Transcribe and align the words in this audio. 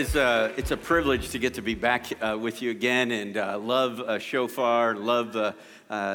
is 0.00 0.16
a, 0.16 0.50
it's 0.56 0.70
a 0.70 0.78
privilege 0.78 1.28
to 1.28 1.38
get 1.38 1.52
to 1.52 1.60
be 1.60 1.74
back 1.74 2.06
uh, 2.22 2.34
with 2.40 2.62
you 2.62 2.70
again 2.70 3.10
and 3.10 3.36
uh, 3.36 3.58
love 3.58 4.00
uh, 4.00 4.18
Shofar, 4.18 4.94
love 4.94 5.36
uh, 5.36 5.52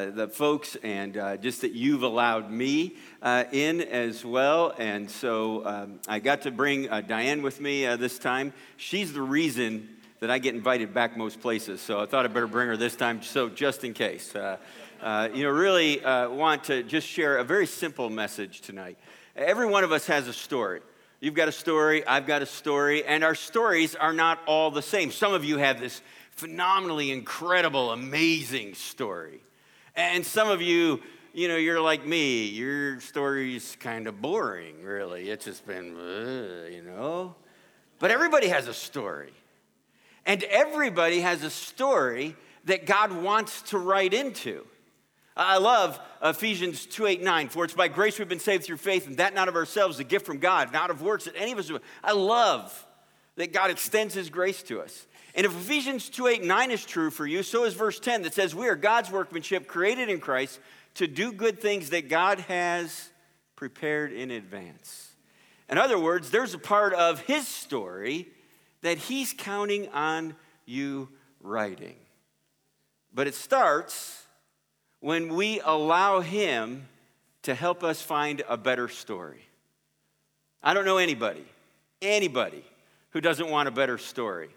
the 0.09 0.27
folks, 0.27 0.75
and 0.81 1.15
uh, 1.15 1.37
just 1.37 1.61
that 1.61 1.73
you've 1.73 2.01
allowed 2.01 2.49
me 2.49 2.95
uh, 3.21 3.43
in 3.51 3.81
as 3.81 4.25
well. 4.25 4.73
And 4.79 5.07
so 5.07 5.63
um, 5.67 5.99
I 6.07 6.17
got 6.17 6.41
to 6.41 6.51
bring 6.51 6.89
uh, 6.89 7.01
Diane 7.01 7.43
with 7.43 7.61
me 7.61 7.85
this 7.97 8.17
time. 8.17 8.53
She's 8.75 9.13
the 9.13 9.21
reason 9.21 9.87
that 10.19 10.31
I 10.31 10.39
get 10.39 10.55
invited 10.55 10.91
back 10.91 11.15
most 11.15 11.39
places, 11.39 11.79
so 11.79 11.99
I 11.99 12.07
thought 12.07 12.25
I'd 12.25 12.33
better 12.33 12.47
bring 12.47 12.69
her 12.69 12.77
this 12.77 12.95
time, 12.95 13.21
so 13.21 13.49
just 13.49 13.83
in 13.83 13.93
case. 13.93 14.33
you 14.33 15.43
know, 15.43 15.49
really 15.51 16.01
want 16.03 16.63
to 16.63 16.81
just 16.81 17.05
share 17.05 17.37
a 17.37 17.43
very 17.43 17.67
simple 17.67 18.09
message 18.09 18.61
tonight. 18.61 18.97
Every 19.35 19.67
one 19.67 19.83
of 19.83 19.91
us 19.91 20.07
has 20.07 20.27
a 20.27 20.33
story. 20.33 20.81
You've 21.25 21.33
got 21.33 21.47
a 21.47 21.51
story, 21.51 22.05
I've 22.05 22.27
got 22.27 22.43
a 22.43 22.45
story, 22.45 23.03
and 23.03 23.23
our 23.23 23.33
stories 23.33 23.95
are 23.95 24.13
not 24.13 24.37
all 24.45 24.69
the 24.69 24.83
same. 24.83 25.09
Some 25.09 25.33
of 25.33 25.43
you 25.43 25.57
have 25.57 25.79
this 25.79 26.03
phenomenally 26.29 27.09
incredible, 27.09 27.89
amazing 27.89 28.75
story. 28.75 29.41
And 29.95 30.23
some 30.23 30.47
of 30.47 30.61
you, 30.61 31.01
you 31.33 31.47
know, 31.47 31.55
you're 31.55 31.81
like 31.81 32.05
me. 32.05 32.45
Your 32.45 32.99
story's 32.99 33.75
kind 33.79 34.05
of 34.05 34.21
boring, 34.21 34.83
really. 34.83 35.31
It's 35.31 35.45
just 35.45 35.65
been, 35.65 35.97
uh, 35.97 36.67
you 36.69 36.83
know. 36.83 37.33
But 37.97 38.11
everybody 38.11 38.49
has 38.49 38.67
a 38.67 38.73
story. 38.75 39.33
And 40.27 40.43
everybody 40.43 41.21
has 41.21 41.41
a 41.41 41.49
story 41.49 42.35
that 42.65 42.85
God 42.85 43.11
wants 43.11 43.63
to 43.71 43.79
write 43.79 44.13
into. 44.13 44.63
I 45.37 45.57
love 45.57 45.99
Ephesians 46.21 46.85
2 46.85 47.07
8 47.07 47.23
9. 47.23 47.49
For 47.49 47.65
it's 47.65 47.73
by 47.73 47.87
grace 47.87 48.17
we've 48.17 48.29
been 48.29 48.39
saved 48.39 48.63
through 48.63 48.77
faith, 48.77 49.07
and 49.07 49.17
that 49.17 49.33
not 49.33 49.47
of 49.47 49.55
ourselves, 49.55 49.99
a 49.99 50.03
gift 50.03 50.25
from 50.25 50.39
God, 50.39 50.71
not 50.71 50.89
of 50.89 51.01
works 51.01 51.25
that 51.25 51.35
any 51.35 51.51
of 51.51 51.59
us 51.59 51.67
do. 51.67 51.79
I 52.03 52.13
love 52.13 52.85
that 53.35 53.51
God 53.51 53.69
extends 53.69 54.13
his 54.13 54.29
grace 54.29 54.63
to 54.63 54.81
us. 54.81 55.07
And 55.35 55.45
if 55.45 55.53
Ephesians 55.53 56.09
2 56.09 56.27
8 56.27 56.43
9 56.43 56.71
is 56.71 56.85
true 56.85 57.09
for 57.09 57.27
you, 57.27 57.43
so 57.43 57.65
is 57.65 57.73
verse 57.73 57.99
10 57.99 58.21
that 58.21 58.33
says, 58.33 58.55
We 58.55 58.69
are 58.69 58.75
God's 58.75 59.11
workmanship, 59.11 59.67
created 59.67 60.09
in 60.09 60.19
Christ 60.19 60.59
to 60.95 61.07
do 61.07 61.33
good 61.33 61.59
things 61.59 61.89
that 61.89 62.07
God 62.07 62.39
has 62.41 63.09
prepared 63.57 64.13
in 64.13 64.31
advance. 64.31 65.15
In 65.69 65.77
other 65.77 65.99
words, 65.99 66.31
there's 66.31 66.53
a 66.53 66.59
part 66.59 66.93
of 66.93 67.19
his 67.21 67.47
story 67.47 68.29
that 68.81 68.97
he's 68.97 69.33
counting 69.33 69.89
on 69.89 70.35
you 70.65 71.09
writing. 71.41 71.95
But 73.13 73.27
it 73.27 73.35
starts 73.35 74.24
when 74.99 75.35
we 75.35 75.59
allow 75.63 76.21
Him 76.21 76.87
to 77.43 77.53
help 77.53 77.83
us 77.83 78.01
find 78.01 78.43
a 78.49 78.57
better 78.57 78.87
story. 78.87 79.41
I 80.63 80.73
don't 80.73 80.85
know 80.85 80.97
anybody, 80.97 81.45
anybody 82.01 82.63
who 83.11 83.21
doesn't 83.21 83.49
want 83.49 83.67
a 83.67 83.71
better 83.71 83.97
story. 83.97 84.49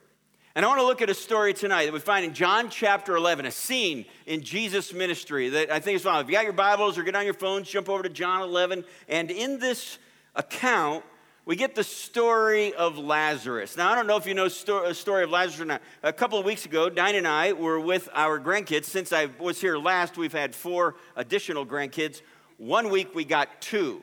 And 0.55 0.64
I 0.64 0.69
want 0.69 0.81
to 0.81 0.86
look 0.86 1.03
at 1.03 1.11
a 1.11 1.14
story 1.14 1.55
tonight 1.55 1.84
that 1.84 1.92
we 1.92 2.00
find 2.00 2.25
in 2.25 2.34
John 2.34 2.70
chapter 2.70 3.14
11, 3.14 3.47
a 3.47 3.50
scene 3.50 4.06
in 4.27 4.42
Jesus' 4.42 4.92
ministry 4.92 5.50
that 5.50 5.70
I 5.70 5.78
think 5.78 5.97
is 5.97 6.03
fun. 6.03 6.20
If 6.20 6.27
you 6.27 6.33
got 6.33 6.44
your 6.44 6.53
Bibles 6.53 6.98
or 6.98 7.05
get 7.05 7.14
on 7.14 7.25
your 7.25 7.34
phones, 7.34 7.69
jump 7.69 7.89
over 7.89 8.03
to 8.03 8.09
John 8.09 8.42
11. 8.42 8.84
And 9.09 9.31
in 9.31 9.59
this 9.61 9.98
account, 10.34 11.05
we 11.49 11.57
get 11.57 11.75
the 11.75 11.83
story 11.83 12.75
of 12.75 12.99
Lazarus. 12.99 13.75
Now, 13.75 13.91
I 13.91 13.95
don't 13.95 14.07
know 14.07 14.19
if 14.19 14.27
you 14.27 14.35
know 14.35 14.51
the 14.51 14.93
story 14.93 15.25
of 15.25 15.31
Lazarus 15.31 15.63
or 15.63 15.65
not. 15.65 15.81
A 16.03 16.13
couple 16.13 16.39
of 16.39 16.45
weeks 16.45 16.67
ago, 16.67 16.91
Diane 16.91 17.15
and 17.15 17.27
I 17.27 17.55
were 17.55 17.81
with 17.81 18.07
our 18.13 18.39
grandkids. 18.39 18.85
Since 18.85 19.15
I 19.15 19.31
was 19.39 19.59
here 19.59 19.79
last, 19.79 20.19
we've 20.19 20.31
had 20.31 20.55
four 20.55 20.97
additional 21.17 21.65
grandkids. 21.65 22.21
One 22.59 22.91
week, 22.91 23.15
we 23.15 23.25
got 23.25 23.63
two. 23.63 24.03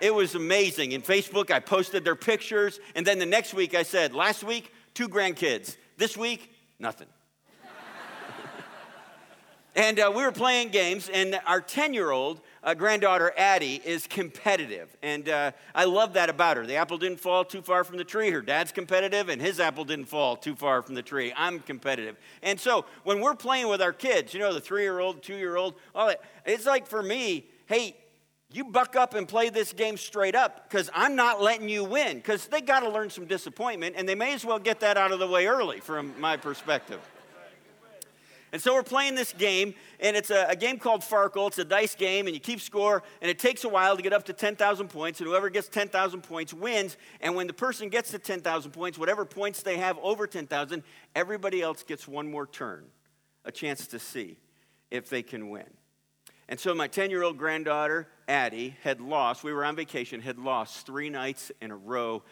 It 0.00 0.12
was 0.12 0.34
amazing. 0.34 0.90
In 0.90 1.00
Facebook, 1.00 1.52
I 1.52 1.60
posted 1.60 2.04
their 2.04 2.16
pictures. 2.16 2.80
And 2.96 3.06
then 3.06 3.20
the 3.20 3.26
next 3.26 3.54
week, 3.54 3.76
I 3.76 3.84
said, 3.84 4.12
last 4.12 4.42
week, 4.42 4.72
two 4.94 5.08
grandkids. 5.08 5.76
This 5.96 6.16
week, 6.16 6.52
nothing. 6.80 7.06
and 9.76 10.00
uh, 10.00 10.10
we 10.12 10.24
were 10.24 10.32
playing 10.32 10.70
games, 10.70 11.08
and 11.08 11.38
our 11.46 11.60
10 11.60 11.94
year 11.94 12.10
old 12.10 12.40
uh, 12.66 12.74
granddaughter 12.74 13.32
Addie 13.36 13.80
is 13.84 14.08
competitive, 14.08 14.94
and 15.00 15.28
uh, 15.28 15.52
I 15.72 15.84
love 15.84 16.14
that 16.14 16.28
about 16.28 16.56
her. 16.56 16.66
The 16.66 16.74
apple 16.74 16.98
didn't 16.98 17.20
fall 17.20 17.44
too 17.44 17.62
far 17.62 17.84
from 17.84 17.96
the 17.96 18.04
tree. 18.04 18.30
Her 18.30 18.42
dad's 18.42 18.72
competitive, 18.72 19.28
and 19.28 19.40
his 19.40 19.60
apple 19.60 19.84
didn't 19.84 20.06
fall 20.06 20.36
too 20.36 20.56
far 20.56 20.82
from 20.82 20.96
the 20.96 21.02
tree. 21.02 21.32
I'm 21.36 21.60
competitive, 21.60 22.16
and 22.42 22.58
so 22.58 22.84
when 23.04 23.20
we're 23.20 23.36
playing 23.36 23.68
with 23.68 23.80
our 23.80 23.92
kids, 23.92 24.34
you 24.34 24.40
know, 24.40 24.52
the 24.52 24.60
three-year-old, 24.60 25.22
two-year-old, 25.22 25.76
all 25.94 26.08
that, 26.08 26.20
it's 26.44 26.66
like 26.66 26.88
for 26.88 27.02
me, 27.02 27.46
hey, 27.66 27.96
you 28.50 28.64
buck 28.64 28.96
up 28.96 29.14
and 29.14 29.28
play 29.28 29.48
this 29.48 29.72
game 29.72 29.96
straight 29.96 30.34
up 30.34 30.68
because 30.68 30.90
I'm 30.92 31.14
not 31.14 31.40
letting 31.40 31.68
you 31.68 31.84
win 31.84 32.16
because 32.16 32.46
they 32.48 32.60
got 32.60 32.80
to 32.80 32.88
learn 32.88 33.10
some 33.10 33.26
disappointment, 33.26 33.94
and 33.96 34.08
they 34.08 34.16
may 34.16 34.34
as 34.34 34.44
well 34.44 34.58
get 34.58 34.80
that 34.80 34.96
out 34.96 35.12
of 35.12 35.20
the 35.20 35.28
way 35.28 35.46
early 35.46 35.78
from 35.78 36.18
my 36.20 36.36
perspective. 36.36 37.00
And 38.56 38.62
so 38.62 38.72
we're 38.72 38.82
playing 38.82 39.16
this 39.16 39.34
game, 39.34 39.74
and 40.00 40.16
it's 40.16 40.30
a, 40.30 40.46
a, 40.48 40.56
game 40.56 40.78
called 40.78 41.02
Farkle. 41.02 41.48
It's 41.48 41.58
a 41.58 41.64
dice 41.64 41.94
game, 41.94 42.24
and 42.24 42.34
you 42.34 42.40
keep 42.40 42.62
score, 42.62 43.02
and 43.20 43.30
it 43.30 43.38
takes 43.38 43.64
a 43.64 43.68
while 43.68 43.94
to 43.98 44.02
get 44.02 44.14
up 44.14 44.24
to 44.24 44.32
10,000 44.32 44.88
points, 44.88 45.20
and 45.20 45.28
whoever 45.28 45.50
gets 45.50 45.68
10,000 45.68 46.22
points 46.22 46.54
wins. 46.54 46.96
And 47.20 47.34
when 47.34 47.48
the 47.48 47.52
person 47.52 47.90
gets 47.90 48.12
to 48.12 48.18
10,000 48.18 48.70
points, 48.70 48.96
whatever 48.96 49.26
points 49.26 49.60
they 49.60 49.76
have 49.76 49.98
over 49.98 50.26
10,000, 50.26 50.82
everybody 51.14 51.60
else 51.60 51.82
gets 51.82 52.08
one 52.08 52.30
more 52.30 52.46
turn, 52.46 52.86
a 53.44 53.52
chance 53.52 53.86
to 53.88 53.98
see 53.98 54.38
if 54.90 55.10
they 55.10 55.22
can 55.22 55.50
win. 55.50 55.68
And 56.48 56.58
so 56.58 56.74
my 56.74 56.88
10 56.88 57.10
year 57.10 57.24
old 57.24 57.36
granddaughter, 57.36 58.08
Addie, 58.26 58.74
had 58.82 59.02
lost, 59.02 59.44
we 59.44 59.52
were 59.52 59.66
on 59.66 59.76
vacation, 59.76 60.22
had 60.22 60.38
lost 60.38 60.86
three 60.86 61.10
nights 61.10 61.52
in 61.60 61.70
a 61.70 61.76
row, 61.76 62.22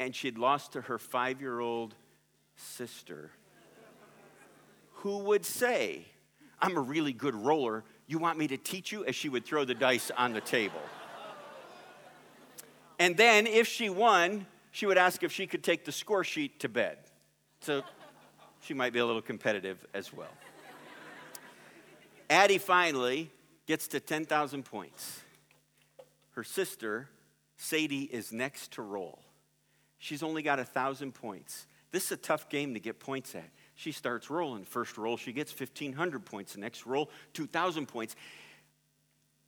and 0.00 0.16
she'd 0.16 0.36
lost 0.36 0.72
to 0.72 0.80
her 0.80 0.98
five 0.98 1.40
year 1.40 1.60
old 1.60 1.94
sister 2.56 3.30
who 5.00 5.18
would 5.18 5.44
say, 5.44 6.04
I'm 6.60 6.76
a 6.76 6.80
really 6.80 7.12
good 7.12 7.34
roller. 7.34 7.84
You 8.06 8.18
want 8.18 8.38
me 8.38 8.48
to 8.48 8.56
teach 8.56 8.92
you? 8.92 9.04
As 9.04 9.14
she 9.16 9.28
would 9.28 9.44
throw 9.44 9.64
the 9.64 9.74
dice 9.74 10.10
on 10.16 10.32
the 10.32 10.40
table. 10.40 10.82
And 12.98 13.16
then, 13.16 13.46
if 13.46 13.66
she 13.66 13.88
won, 13.88 14.46
she 14.70 14.84
would 14.84 14.98
ask 14.98 15.22
if 15.22 15.32
she 15.32 15.46
could 15.46 15.64
take 15.64 15.86
the 15.86 15.92
score 15.92 16.22
sheet 16.22 16.60
to 16.60 16.68
bed. 16.68 16.98
So 17.60 17.82
she 18.60 18.74
might 18.74 18.92
be 18.92 18.98
a 18.98 19.06
little 19.06 19.22
competitive 19.22 19.84
as 19.94 20.12
well. 20.12 20.32
Addie 22.28 22.58
finally 22.58 23.30
gets 23.66 23.88
to 23.88 24.00
10,000 24.00 24.64
points. 24.64 25.20
Her 26.32 26.44
sister, 26.44 27.08
Sadie, 27.56 28.04
is 28.04 28.32
next 28.32 28.72
to 28.72 28.82
roll. 28.82 29.22
She's 29.98 30.22
only 30.22 30.42
got 30.42 30.58
1,000 30.58 31.12
points. 31.12 31.66
This 31.90 32.06
is 32.06 32.12
a 32.12 32.16
tough 32.16 32.48
game 32.50 32.74
to 32.74 32.80
get 32.80 33.00
points 33.00 33.34
at. 33.34 33.48
She 33.80 33.92
starts 33.92 34.28
rolling. 34.28 34.66
First 34.66 34.98
roll, 34.98 35.16
she 35.16 35.32
gets 35.32 35.58
1,500 35.58 36.26
points. 36.26 36.52
The 36.52 36.60
next 36.60 36.84
roll, 36.84 37.08
2,000 37.32 37.86
points. 37.88 38.14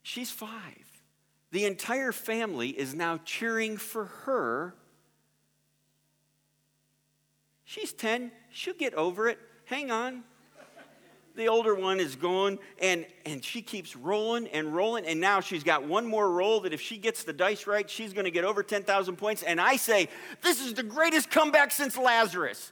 She's 0.01 0.31
five. 0.31 0.87
The 1.51 1.65
entire 1.65 2.11
family 2.11 2.69
is 2.69 2.95
now 2.95 3.19
cheering 3.25 3.77
for 3.77 4.05
her. 4.05 4.73
She's 7.63 7.93
10. 7.93 8.31
She'll 8.49 8.73
get 8.73 8.95
over 8.95 9.27
it. 9.27 9.37
Hang 9.65 9.91
on. 9.91 10.23
The 11.35 11.47
older 11.47 11.75
one 11.75 11.99
is 11.99 12.15
going, 12.15 12.57
and, 12.81 13.05
and 13.27 13.45
she 13.45 13.61
keeps 13.61 13.95
rolling 13.95 14.47
and 14.47 14.75
rolling. 14.75 15.05
And 15.05 15.21
now 15.21 15.41
she's 15.41 15.63
got 15.63 15.83
one 15.83 16.07
more 16.07 16.31
roll 16.31 16.61
that 16.61 16.73
if 16.73 16.81
she 16.81 16.97
gets 16.97 17.23
the 17.23 17.33
dice 17.33 17.67
right, 17.67 17.87
she's 17.87 18.13
going 18.13 18.25
to 18.25 18.31
get 18.31 18.45
over 18.45 18.63
10,000 18.63 19.15
points. 19.15 19.43
And 19.43 19.61
I 19.61 19.75
say, 19.75 20.09
This 20.41 20.59
is 20.59 20.73
the 20.73 20.81
greatest 20.81 21.29
comeback 21.29 21.71
since 21.71 21.95
Lazarus. 21.97 22.71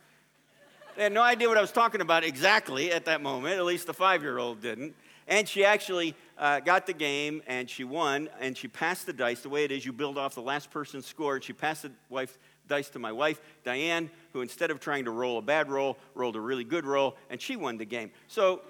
They 0.95 1.03
had 1.03 1.13
no 1.13 1.21
idea 1.21 1.47
what 1.47 1.57
I 1.57 1.61
was 1.61 1.71
talking 1.71 2.01
about 2.01 2.25
exactly 2.25 2.91
at 2.91 3.05
that 3.05 3.21
moment, 3.21 3.55
at 3.55 3.63
least 3.63 3.87
the 3.87 3.93
five 3.93 4.21
year 4.21 4.37
old 4.37 4.61
didn't. 4.61 4.93
And 5.27 5.47
she 5.47 5.63
actually 5.63 6.15
uh, 6.37 6.59
got 6.59 6.85
the 6.85 6.93
game 6.93 7.41
and 7.47 7.69
she 7.69 7.85
won 7.85 8.29
and 8.41 8.57
she 8.57 8.67
passed 8.67 9.05
the 9.05 9.13
dice. 9.13 9.39
The 9.41 9.49
way 9.49 9.63
it 9.63 9.71
is, 9.71 9.85
you 9.85 9.93
build 9.93 10.17
off 10.17 10.35
the 10.35 10.41
last 10.41 10.69
person's 10.69 11.05
score. 11.05 11.35
And 11.35 11.43
she 11.43 11.53
passed 11.53 11.83
the 11.83 11.91
wife, 12.09 12.37
dice 12.67 12.89
to 12.89 12.99
my 12.99 13.13
wife, 13.13 13.39
Diane, 13.63 14.09
who 14.33 14.41
instead 14.41 14.69
of 14.69 14.81
trying 14.81 15.05
to 15.05 15.11
roll 15.11 15.37
a 15.37 15.41
bad 15.41 15.69
roll, 15.69 15.97
rolled 16.13 16.35
a 16.35 16.41
really 16.41 16.65
good 16.65 16.85
roll, 16.85 17.15
and 17.29 17.41
she 17.41 17.55
won 17.55 17.77
the 17.77 17.85
game. 17.85 18.11
So 18.27 18.61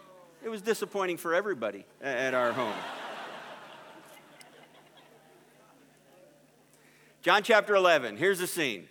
it 0.43 0.49
was 0.49 0.61
disappointing 0.61 1.17
for 1.17 1.33
everybody 1.33 1.85
at 2.01 2.35
our 2.35 2.51
home. 2.53 2.75
John 7.23 7.41
chapter 7.43 7.75
11, 7.75 8.17
here's 8.17 8.39
the 8.39 8.47
scene. 8.47 8.87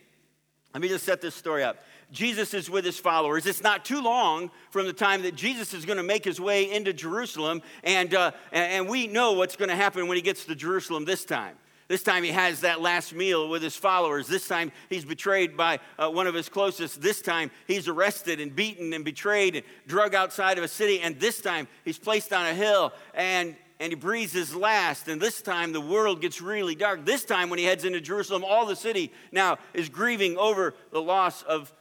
Let 0.72 0.80
me 0.80 0.88
just 0.88 1.04
set 1.04 1.20
this 1.20 1.34
story 1.34 1.64
up. 1.64 1.78
Jesus 2.10 2.54
is 2.54 2.68
with 2.68 2.84
his 2.84 2.98
followers. 2.98 3.46
It's 3.46 3.62
not 3.62 3.84
too 3.84 4.02
long 4.02 4.50
from 4.70 4.86
the 4.86 4.92
time 4.92 5.22
that 5.22 5.36
Jesus 5.36 5.74
is 5.74 5.84
going 5.84 5.96
to 5.96 6.02
make 6.02 6.24
his 6.24 6.40
way 6.40 6.70
into 6.70 6.92
Jerusalem, 6.92 7.62
and, 7.84 8.14
uh, 8.14 8.32
and 8.52 8.88
we 8.88 9.06
know 9.06 9.32
what's 9.32 9.56
going 9.56 9.68
to 9.68 9.76
happen 9.76 10.08
when 10.08 10.16
he 10.16 10.22
gets 10.22 10.44
to 10.46 10.54
Jerusalem 10.54 11.04
this 11.04 11.24
time. 11.24 11.56
This 11.88 12.04
time 12.04 12.22
he 12.22 12.30
has 12.30 12.60
that 12.60 12.80
last 12.80 13.12
meal 13.12 13.48
with 13.48 13.62
his 13.62 13.74
followers. 13.74 14.28
This 14.28 14.46
time 14.46 14.70
he's 14.88 15.04
betrayed 15.04 15.56
by 15.56 15.80
uh, 15.98 16.08
one 16.08 16.28
of 16.28 16.34
his 16.34 16.48
closest. 16.48 17.02
This 17.02 17.20
time 17.20 17.50
he's 17.66 17.88
arrested 17.88 18.38
and 18.38 18.54
beaten 18.54 18.92
and 18.92 19.04
betrayed 19.04 19.56
and 19.56 19.64
drug 19.88 20.14
outside 20.14 20.56
of 20.56 20.62
a 20.62 20.68
city. 20.68 21.00
And 21.00 21.18
this 21.18 21.40
time 21.40 21.66
he's 21.84 21.98
placed 21.98 22.32
on 22.32 22.46
a 22.46 22.54
hill 22.54 22.92
and 23.12 23.56
and 23.80 23.90
he 23.90 23.96
breathes 23.96 24.34
his 24.34 24.54
last. 24.54 25.08
And 25.08 25.20
this 25.20 25.40
time 25.42 25.72
the 25.72 25.80
world 25.80 26.20
gets 26.20 26.40
really 26.40 26.74
dark. 26.74 27.04
This 27.06 27.24
time, 27.24 27.48
when 27.48 27.58
he 27.58 27.64
heads 27.64 27.84
into 27.84 28.00
Jerusalem, 28.00 28.44
all 28.44 28.66
the 28.66 28.76
city 28.76 29.10
now 29.32 29.58
is 29.72 29.88
grieving 29.88 30.36
over 30.36 30.74
the 30.92 31.00
loss 31.00 31.42
of, 31.42 31.72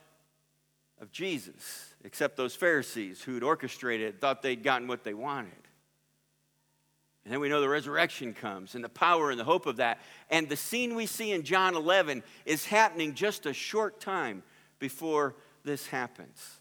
of 1.00 1.12
Jesus, 1.12 1.94
except 2.04 2.38
those 2.38 2.56
Pharisees 2.56 3.22
who'd 3.22 3.44
orchestrated, 3.44 4.20
thought 4.20 4.42
they'd 4.42 4.64
gotten 4.64 4.88
what 4.88 5.04
they 5.04 5.14
wanted. 5.14 5.52
And 7.24 7.34
then 7.34 7.42
we 7.42 7.50
know 7.50 7.62
the 7.62 7.70
resurrection 7.70 8.34
comes 8.34 8.76
and 8.76 8.84
the 8.84 8.90
power 8.90 9.30
and 9.30 9.40
the 9.40 9.44
hope 9.44 9.66
of 9.66 9.78
that. 9.78 10.00
And 10.30 10.50
the 10.50 10.56
scene 10.56 10.96
we 10.96 11.06
see 11.06 11.32
in 11.32 11.44
John 11.44 11.76
11 11.76 12.24
is 12.46 12.66
happening 12.66 13.14
just 13.14 13.46
a 13.46 13.54
short 13.54 14.00
time 14.00 14.42
before 14.80 15.36
this 15.64 15.88
happens. 15.88 16.60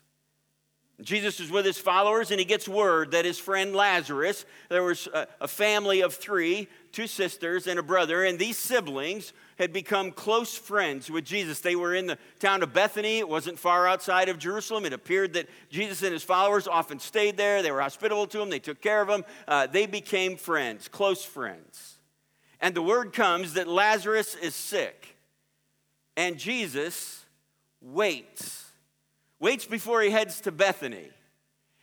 Jesus 1.00 1.38
is 1.38 1.50
with 1.50 1.64
his 1.64 1.79
followers 1.79 2.32
and 2.32 2.40
he 2.40 2.44
gets 2.44 2.69
word 2.69 3.12
that 3.12 3.25
his 3.25 3.38
friend 3.38 3.75
Lazarus, 3.75 4.44
there 4.69 4.82
was 4.82 5.06
a, 5.14 5.29
a, 5.40 5.49
family 5.49 6.00
of 6.00 6.12
three, 6.12 6.67
two 6.90 7.06
sisters 7.06 7.69
and 7.69 7.79
a 7.79 7.85
brother, 7.85 8.25
and 8.25 8.37
these 8.37 8.58
siblings 8.58 9.32
had 9.59 9.73
become 9.73 10.13
close 10.13 10.57
friends 10.57 11.11
with 11.11 11.25
Jesus. 11.25 11.61
They 11.61 11.77
were 11.77 11.95
in 11.95 12.07
the 12.07 12.19
town 12.39 12.63
of 12.63 12.73
Bethany, 12.73 13.19
it 13.19 13.29
wasn't 13.29 13.59
far 13.59 13.87
outside 13.87 14.29
of 14.29 14.39
Jerusalem. 14.39 14.85
It 14.87 14.93
appeared 14.93 15.35
that 15.35 15.49
Jesus 15.71 16.03
and 16.03 16.13
his 16.13 16.23
followers 16.23 16.69
often 16.69 16.99
stayed 16.99 17.37
there. 17.37 17.63
They 17.63 17.73
were 17.73 17.81
hospitable 17.81 18.27
to 18.29 18.41
him, 18.41 18.51
they 18.51 18.59
took 18.59 18.81
care 18.81 19.03
of 19.03 19.09
him. 19.09 19.25
Uh, 19.47 19.67
they 19.67 19.87
became 19.87 20.37
friends, 20.37 20.89
close 20.89 21.25
friends. 21.25 21.99
And 22.61 22.75
the 22.75 22.83
word 22.83 23.13
comes 23.13 23.55
that 23.55 23.69
Lazarus 23.69 24.35
is 24.35 24.55
sick, 24.55 25.17
and 26.17 26.39
Jesus 26.39 27.25
waits 27.81 28.65
waits 29.41 29.67
before 29.67 30.03
he 30.03 30.11
heads 30.11 30.41
to 30.43 30.53
Bethany. 30.53 31.11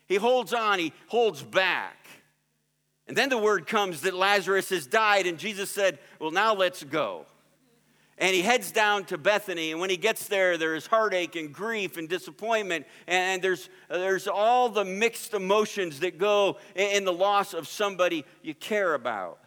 He 0.07 0.15
holds 0.15 0.53
on, 0.53 0.79
he 0.79 0.93
holds 1.07 1.41
back. 1.41 2.07
And 3.07 3.15
then 3.15 3.29
the 3.29 3.37
word 3.37 3.67
comes 3.67 4.01
that 4.01 4.13
Lazarus 4.13 4.69
has 4.69 4.87
died, 4.87 5.27
and 5.27 5.37
Jesus 5.37 5.69
said, 5.69 5.99
Well, 6.19 6.31
now 6.31 6.53
let's 6.55 6.83
go. 6.83 7.25
And 8.17 8.33
he 8.33 8.41
heads 8.41 8.71
down 8.71 9.03
to 9.05 9.17
Bethany, 9.17 9.71
and 9.71 9.81
when 9.81 9.89
he 9.89 9.97
gets 9.97 10.27
there, 10.27 10.57
there's 10.57 10.87
heartache 10.87 11.35
and 11.35 11.51
grief 11.53 11.97
and 11.97 12.07
disappointment, 12.07 12.85
and 13.07 13.41
there's, 13.41 13.69
there's 13.89 14.25
all 14.25 14.69
the 14.69 14.85
mixed 14.85 15.33
emotions 15.33 15.99
that 15.99 16.17
go 16.17 16.57
in 16.75 17.03
the 17.03 17.11
loss 17.11 17.53
of 17.53 17.67
somebody 17.67 18.23
you 18.41 18.53
care 18.53 18.93
about. 18.93 19.39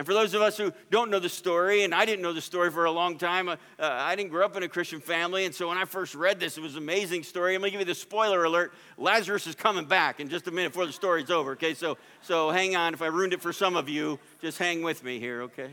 And 0.00 0.06
for 0.06 0.14
those 0.14 0.32
of 0.32 0.40
us 0.40 0.56
who 0.56 0.72
don't 0.90 1.10
know 1.10 1.18
the 1.18 1.28
story, 1.28 1.84
and 1.84 1.94
I 1.94 2.06
didn't 2.06 2.22
know 2.22 2.32
the 2.32 2.40
story 2.40 2.70
for 2.70 2.86
a 2.86 2.90
long 2.90 3.18
time, 3.18 3.50
uh, 3.50 3.56
uh, 3.78 3.86
I 3.90 4.16
didn't 4.16 4.30
grow 4.30 4.46
up 4.46 4.56
in 4.56 4.62
a 4.62 4.68
Christian 4.68 4.98
family. 4.98 5.44
And 5.44 5.54
so 5.54 5.68
when 5.68 5.76
I 5.76 5.84
first 5.84 6.14
read 6.14 6.40
this, 6.40 6.56
it 6.56 6.62
was 6.62 6.76
an 6.76 6.82
amazing 6.82 7.22
story. 7.22 7.54
I'm 7.54 7.60
going 7.60 7.70
to 7.70 7.78
give 7.78 7.86
you 7.86 7.92
the 7.92 8.00
spoiler 8.00 8.44
alert 8.44 8.72
Lazarus 8.96 9.46
is 9.46 9.54
coming 9.54 9.84
back 9.84 10.18
in 10.18 10.30
just 10.30 10.46
a 10.46 10.50
minute 10.50 10.70
before 10.70 10.86
the 10.86 10.92
story's 10.94 11.28
over, 11.28 11.52
okay? 11.52 11.74
So, 11.74 11.98
so 12.22 12.50
hang 12.50 12.76
on. 12.76 12.94
If 12.94 13.02
I 13.02 13.08
ruined 13.08 13.34
it 13.34 13.42
for 13.42 13.52
some 13.52 13.76
of 13.76 13.90
you, 13.90 14.18
just 14.40 14.56
hang 14.56 14.82
with 14.82 15.04
me 15.04 15.20
here, 15.20 15.42
okay? 15.42 15.70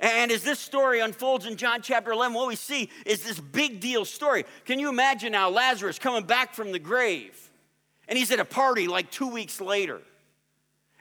And 0.00 0.30
as 0.30 0.44
this 0.44 0.60
story 0.60 1.00
unfolds 1.00 1.44
in 1.44 1.56
John 1.56 1.82
chapter 1.82 2.12
11, 2.12 2.32
what 2.34 2.46
we 2.46 2.56
see 2.56 2.88
is 3.04 3.22
this 3.24 3.40
big 3.40 3.80
deal 3.80 4.04
story. 4.04 4.44
Can 4.64 4.78
you 4.78 4.88
imagine 4.88 5.32
now 5.32 5.50
Lazarus 5.50 5.98
coming 5.98 6.24
back 6.24 6.54
from 6.54 6.70
the 6.70 6.78
grave? 6.78 7.50
And 8.06 8.16
he's 8.16 8.30
at 8.30 8.38
a 8.38 8.44
party 8.44 8.86
like 8.86 9.10
two 9.10 9.28
weeks 9.28 9.60
later. 9.60 10.00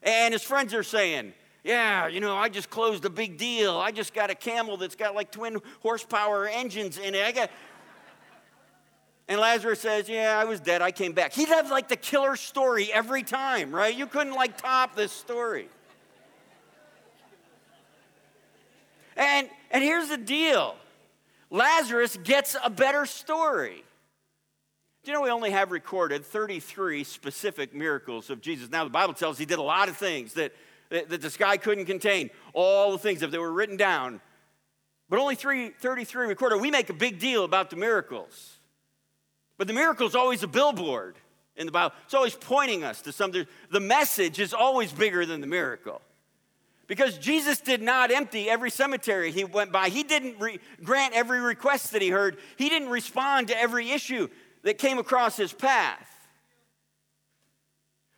And 0.01 0.33
his 0.33 0.41
friends 0.41 0.73
are 0.73 0.83
saying, 0.83 1.33
yeah, 1.63 2.07
you 2.07 2.21
know, 2.21 2.35
I 2.35 2.49
just 2.49 2.69
closed 2.69 3.05
a 3.05 3.09
big 3.09 3.37
deal. 3.37 3.77
I 3.77 3.91
just 3.91 4.13
got 4.13 4.29
a 4.29 4.35
camel 4.35 4.77
that's 4.77 4.95
got 4.95 5.13
like 5.13 5.31
twin 5.31 5.57
horsepower 5.81 6.47
engines 6.47 6.97
in 6.97 7.13
it. 7.13 7.23
I 7.23 7.31
got. 7.31 7.51
And 9.27 9.39
Lazarus 9.41 9.81
says, 9.81 10.07
Yeah, 10.07 10.39
I 10.39 10.45
was 10.45 10.61
dead. 10.61 10.81
I 10.81 10.91
came 10.91 11.11
back. 11.11 11.33
He'd 11.33 11.49
have 11.49 11.69
like 11.69 11.89
the 11.89 11.97
killer 11.97 12.37
story 12.37 12.91
every 12.93 13.23
time, 13.23 13.75
right? 13.75 13.93
You 13.93 14.07
couldn't 14.07 14.33
like 14.33 14.57
top 14.57 14.95
this 14.95 15.11
story. 15.11 15.67
And, 19.17 19.49
and 19.71 19.83
here's 19.83 20.07
the 20.07 20.17
deal 20.17 20.75
Lazarus 21.49 22.17
gets 22.23 22.55
a 22.63 22.69
better 22.69 23.05
story. 23.05 23.83
Do 25.03 25.11
you 25.11 25.17
know 25.17 25.21
we 25.21 25.29
only 25.29 25.51
have 25.51 25.71
recorded 25.71 26.25
33 26.25 27.03
specific 27.03 27.73
miracles 27.73 28.29
of 28.29 28.41
Jesus? 28.41 28.69
Now, 28.69 28.83
the 28.85 28.89
Bible 28.89 29.13
tells 29.13 29.37
he 29.37 29.45
did 29.45 29.59
a 29.59 29.63
lot 29.63 29.89
of 29.89 29.97
things 29.97 30.33
that 30.33 30.53
that, 30.89 31.21
the 31.21 31.29
sky 31.29 31.57
couldn't 31.57 31.85
contain, 31.85 32.29
all 32.53 32.91
the 32.91 32.97
things, 32.97 33.21
if 33.21 33.31
they 33.31 33.37
were 33.37 33.51
written 33.51 33.77
down. 33.77 34.21
But 35.09 35.19
only 35.19 35.35
three, 35.35 35.69
33 35.69 36.27
recorded. 36.27 36.61
We 36.61 36.71
make 36.71 36.89
a 36.89 36.93
big 36.93 37.19
deal 37.19 37.43
about 37.43 37.69
the 37.69 37.75
miracles. 37.75 38.57
But 39.57 39.67
the 39.67 39.73
miracle 39.73 40.07
is 40.07 40.15
always 40.15 40.43
a 40.43 40.47
billboard 40.47 41.15
in 41.55 41.65
the 41.65 41.71
Bible. 41.71 41.95
It's 42.05 42.13
always 42.13 42.35
pointing 42.35 42.83
us 42.83 43.01
to 43.03 43.11
something. 43.11 43.47
The 43.71 43.79
message 43.79 44.39
is 44.39 44.53
always 44.53 44.91
bigger 44.91 45.25
than 45.25 45.41
the 45.41 45.47
miracle. 45.47 46.01
Because 46.87 47.17
Jesus 47.17 47.59
did 47.59 47.81
not 47.81 48.11
empty 48.11 48.49
every 48.49 48.69
cemetery 48.69 49.31
he 49.31 49.43
went 49.43 49.71
by. 49.71 49.89
He 49.89 50.03
didn't 50.03 50.39
re- 50.39 50.59
grant 50.83 51.13
every 51.13 51.41
request 51.41 51.91
that 51.91 52.01
he 52.01 52.09
heard. 52.09 52.37
He 52.55 52.69
didn't 52.69 52.89
respond 52.89 53.49
to 53.49 53.59
every 53.59 53.91
issue 53.91 54.29
that 54.63 54.77
came 54.77 54.97
across 54.97 55.35
his 55.35 55.51
path. 55.51 56.09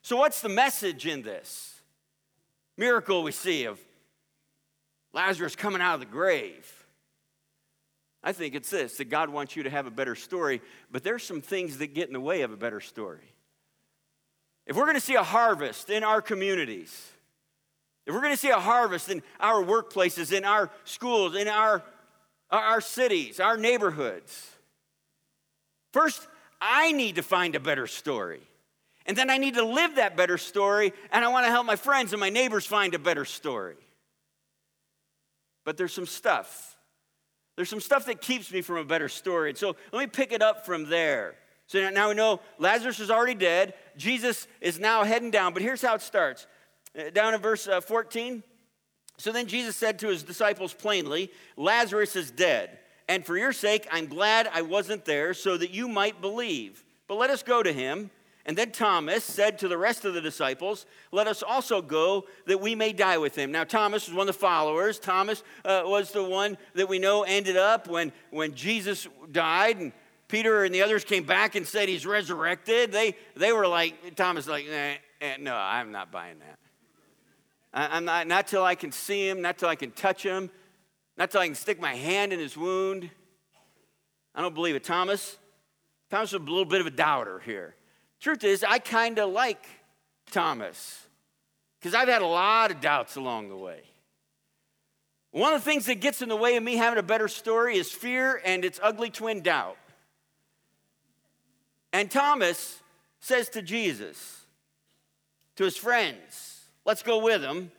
So, 0.04 0.18
what's 0.18 0.42
the 0.42 0.50
message 0.50 1.08
in 1.08 1.24
this? 1.24 1.80
miracle 2.80 3.24
we 3.24 3.34
see 3.34 3.66
of 3.66 3.78
Lazarus 5.14 5.56
coming 5.56 5.82
out 5.82 5.96
of 5.96 6.00
the 6.00 6.06
grave. 6.06 6.72
I 8.24 8.32
think 8.32 8.56
it's 8.56 8.70
this 8.70 8.98
that 8.98 9.10
God 9.10 9.30
wants 9.30 9.56
you 9.56 9.64
to 9.64 9.70
have 9.70 9.86
a 9.86 9.92
better 9.92 10.16
story, 10.16 10.62
but 10.90 11.04
there's 11.04 11.24
some 11.24 11.42
things 11.42 11.78
that 11.80 11.94
get 11.94 12.08
in 12.08 12.14
the 12.14 12.22
way 12.22 12.42
of 12.42 12.52
a 12.52 12.58
better 12.58 12.80
story. 12.80 13.34
If 14.66 14.76
we're 14.76 14.86
going 14.86 14.96
to 14.96 15.02
see 15.02 15.16
a 15.16 15.24
harvest 15.24 15.90
in 15.90 16.04
our 16.04 16.22
communities, 16.22 17.12
if 18.10 18.16
we're 18.16 18.22
going 18.22 18.34
to 18.34 18.38
see 18.38 18.50
a 18.50 18.60
harvest 18.60 19.08
in 19.10 19.22
our 19.40 19.64
workplaces, 19.64 20.36
in 20.36 20.44
our 20.44 20.72
schools, 20.84 21.36
in 21.36 21.48
our, 21.48 21.84
our 22.50 22.82
cities, 22.82 23.40
our 23.40 23.56
neighborhoods, 23.56 24.50
first, 25.94 26.28
I 26.60 26.92
need 26.92 27.18
to 27.18 27.22
find 27.22 27.54
a 27.54 27.60
better 27.60 27.86
story. 27.86 28.42
And 29.06 29.16
then 29.16 29.30
I 29.30 29.38
need 29.38 29.54
to 29.54 29.64
live 29.64 29.98
that 29.98 30.18
better 30.18 30.40
story, 30.40 30.92
and 31.12 31.24
I 31.24 31.28
want 31.28 31.46
to 31.46 31.52
help 31.52 31.68
my 31.68 31.76
friends 31.76 32.12
and 32.12 32.20
my 32.20 32.32
neighbors 32.32 32.66
find 32.66 32.96
a 32.96 33.00
better 33.00 33.26
story. 33.26 33.78
But 35.64 35.78
there's 35.78 35.94
some 35.94 36.08
stuff. 36.08 36.78
There's 37.58 37.70
some 37.70 37.80
stuff 37.80 38.08
that 38.08 38.22
keeps 38.22 38.52
me 38.52 38.62
from 38.62 38.78
a 38.78 38.84
better 38.84 39.08
story. 39.08 39.50
And 39.50 39.58
so 39.58 39.76
let 39.94 40.00
me 40.00 40.08
pick 40.08 40.32
it 40.32 40.42
up 40.42 40.66
from 40.66 40.90
there. 40.90 41.36
So 41.68 41.88
now 41.92 42.10
we 42.10 42.16
know 42.16 42.40
Lazarus 42.58 43.00
is 43.00 43.12
already 43.12 43.36
dead. 43.36 43.76
Jesus 43.98 44.48
is 44.62 44.80
now 44.80 45.04
heading 45.04 45.30
down. 45.30 45.54
But 45.54 45.62
here's 45.62 45.84
how 45.84 45.94
it 45.94 46.02
starts. 46.02 46.48
Uh, 47.00 47.10
down 47.12 47.34
in 47.34 47.42
verse 47.42 47.68
uh, 47.68 47.82
14. 47.82 48.44
So 49.18 49.32
then 49.32 49.48
Jesus 49.48 49.76
said 49.76 50.00
to 50.00 50.08
his 50.08 50.24
disciples 50.24 50.74
plainly, 50.74 51.32
Lazarus 51.58 52.16
is 52.16 52.32
dead. 52.32 52.80
And 53.08 53.26
for 53.26 53.38
your 53.38 53.54
sake, 53.54 53.88
I'm 53.92 54.08
glad 54.08 54.50
I 54.54 54.62
wasn't 54.62 55.06
there 55.06 55.34
so 55.34 55.58
that 55.58 55.72
you 55.72 55.88
might 55.88 56.22
believe. 56.22 56.84
But 57.08 57.16
let 57.16 57.30
us 57.30 57.44
go 57.44 57.64
to 57.64 57.74
him. 57.74 58.12
And 58.46 58.58
then 58.58 58.72
Thomas 58.72 59.24
said 59.24 59.60
to 59.60 59.68
the 59.68 59.78
rest 59.78 60.06
of 60.06 60.14
the 60.14 60.22
disciples, 60.22 60.86
Let 61.12 61.28
us 61.28 61.44
also 61.44 61.82
go 61.82 62.26
that 62.46 62.62
we 62.62 62.76
may 62.76 62.94
die 62.94 63.18
with 63.18 63.36
him. 63.36 63.52
Now, 63.52 63.64
Thomas 63.64 64.08
was 64.08 64.16
one 64.16 64.30
of 64.30 64.36
the 64.36 64.40
followers. 64.40 65.00
Thomas 65.00 65.44
uh, 65.66 65.84
was 65.86 66.12
the 66.12 66.24
one 66.24 66.58
that 66.76 66.88
we 66.88 67.00
know 67.00 67.24
ended 67.24 67.58
up 67.58 67.88
when, 67.88 68.12
when 68.32 68.56
Jesus 68.56 69.08
died 69.32 69.78
and 69.78 69.92
Peter 70.28 70.64
and 70.64 70.74
the 70.74 70.84
others 70.84 71.04
came 71.04 71.24
back 71.24 71.56
and 71.56 71.68
said 71.68 71.90
he's 71.90 72.06
resurrected. 72.06 72.92
They, 72.92 73.16
they 73.36 73.52
were 73.52 73.68
like, 73.68 74.16
Thomas, 74.16 74.48
like, 74.48 74.68
eh, 74.70 75.36
no, 75.40 75.56
I'm 75.56 75.92
not 75.92 76.12
buying 76.12 76.40
that. 76.40 76.59
I'm 77.74 78.06
not, 78.06 78.28
not 78.28 78.48
till 78.48 78.64
I 78.64 78.76
can 78.76 78.92
see 78.92 79.28
him, 79.28 79.42
not 79.42 79.58
till 79.58 79.70
I 79.70 79.76
can 79.76 79.92
touch 79.92 80.24
him, 80.24 80.50
not 81.18 81.32
till 81.32 81.42
I 81.42 81.46
can 81.46 81.56
stick 81.56 81.80
my 81.80 81.94
hand 81.94 82.34
in 82.34 82.40
his 82.40 82.58
wound. 82.58 83.10
I 84.34 84.42
don't 84.42 84.56
believe 84.56 84.76
it. 84.76 84.84
Thomas, 84.84 85.38
Thomas 86.10 86.34
a 86.34 86.38
little 86.38 86.66
bit 86.66 86.82
of 86.82 86.88
a 86.88 86.92
doubter 86.92 87.40
here. 87.40 87.76
Truth 88.20 88.44
is, 88.44 88.64
I 88.64 88.80
kind 88.80 89.20
of 89.20 89.30
like 89.32 89.64
Thomas 90.32 91.06
because 91.80 91.94
I've 91.94 92.08
had 92.08 92.22
a 92.22 92.28
lot 92.28 92.72
of 92.72 92.82
doubts 92.82 93.16
along 93.16 93.50
the 93.50 93.58
way. 93.58 93.82
One 95.32 95.54
of 95.54 95.64
the 95.64 95.66
things 95.66 95.86
that 95.86 96.02
gets 96.02 96.22
in 96.22 96.30
the 96.30 96.36
way 96.36 96.56
of 96.56 96.64
me 96.64 96.76
having 96.76 96.98
a 96.98 97.04
better 97.04 97.28
story 97.28 97.78
is 97.78 97.92
fear 97.92 98.42
and 98.44 98.66
its 98.66 98.80
ugly 98.82 99.10
twin 99.10 99.42
doubt. 99.42 99.78
And 101.94 102.10
Thomas 102.10 102.80
says 103.20 103.50
to 103.50 103.62
Jesus, 103.62 104.46
to 105.56 105.64
his 105.64 105.78
friends, 105.78 106.49
let's 106.90 107.04
go 107.04 107.20
with 107.20 107.44
him 107.44 107.72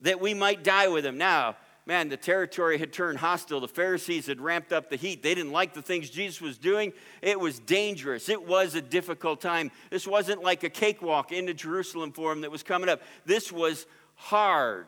that 0.00 0.18
we 0.18 0.32
might 0.32 0.64
die 0.64 0.88
with 0.88 1.04
him. 1.04 1.18
Now, 1.18 1.56
man, 1.84 2.08
the 2.08 2.16
territory 2.16 2.78
had 2.78 2.90
turned 2.90 3.18
hostile. 3.18 3.60
The 3.60 3.68
Pharisees 3.68 4.26
had 4.26 4.40
ramped 4.40 4.72
up 4.72 4.88
the 4.88 4.96
heat. 4.96 5.22
They 5.22 5.34
didn't 5.34 5.52
like 5.52 5.74
the 5.74 5.82
things 5.82 6.08
Jesus 6.08 6.40
was 6.40 6.56
doing. 6.56 6.94
It 7.20 7.38
was 7.38 7.58
dangerous. 7.58 8.30
It 8.30 8.48
was 8.48 8.74
a 8.74 8.80
difficult 8.80 9.42
time. 9.42 9.70
This 9.90 10.06
wasn't 10.06 10.42
like 10.42 10.64
a 10.64 10.70
cakewalk 10.70 11.32
into 11.32 11.52
Jerusalem 11.52 12.12
for 12.12 12.32
him 12.32 12.40
that 12.40 12.50
was 12.50 12.62
coming 12.62 12.88
up. 12.88 13.02
This 13.26 13.52
was 13.52 13.84
hard. 14.14 14.86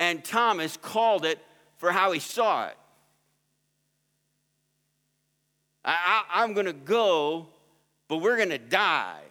And 0.00 0.24
Thomas 0.24 0.76
called 0.76 1.24
it 1.24 1.38
for 1.76 1.92
how 1.92 2.10
he 2.10 2.18
saw 2.18 2.66
it. 2.66 2.76
I, 5.84 6.42
am 6.42 6.54
going 6.54 6.66
to 6.66 6.72
go, 6.72 7.46
but 8.08 8.16
we're 8.16 8.36
going 8.36 8.48
to 8.48 8.58
die. 8.58 9.22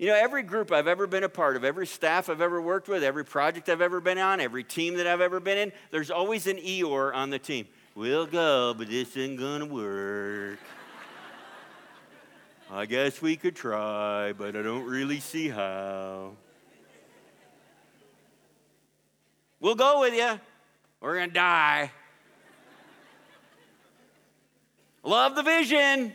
You 0.00 0.06
know, 0.06 0.14
every 0.14 0.42
group 0.42 0.72
I've 0.72 0.86
ever 0.86 1.06
been 1.06 1.24
a 1.24 1.28
part 1.28 1.56
of, 1.56 1.62
every 1.62 1.86
staff 1.86 2.30
I've 2.30 2.40
ever 2.40 2.58
worked 2.62 2.88
with, 2.88 3.04
every 3.04 3.22
project 3.22 3.68
I've 3.68 3.82
ever 3.82 4.00
been 4.00 4.16
on, 4.16 4.40
every 4.40 4.64
team 4.64 4.94
that 4.94 5.06
I've 5.06 5.20
ever 5.20 5.40
been 5.40 5.58
in, 5.58 5.72
there's 5.90 6.10
always 6.10 6.46
an 6.46 6.56
Eeyore 6.56 7.14
on 7.14 7.28
the 7.28 7.38
team. 7.38 7.68
We'll 7.94 8.24
go, 8.24 8.72
but 8.72 8.88
this 8.88 9.14
ain't 9.18 9.38
gonna 9.38 9.66
work. 9.66 10.58
I 12.70 12.86
guess 12.86 13.20
we 13.20 13.36
could 13.36 13.54
try, 13.54 14.32
but 14.32 14.56
I 14.56 14.62
don't 14.62 14.86
really 14.86 15.20
see 15.20 15.50
how. 15.50 16.30
We'll 19.60 19.74
go 19.74 20.00
with 20.00 20.14
you. 20.14 20.40
We're 21.02 21.18
gonna 21.18 21.30
die. 21.30 21.90
Love 25.02 25.34
the 25.34 25.42
vision. 25.42 26.14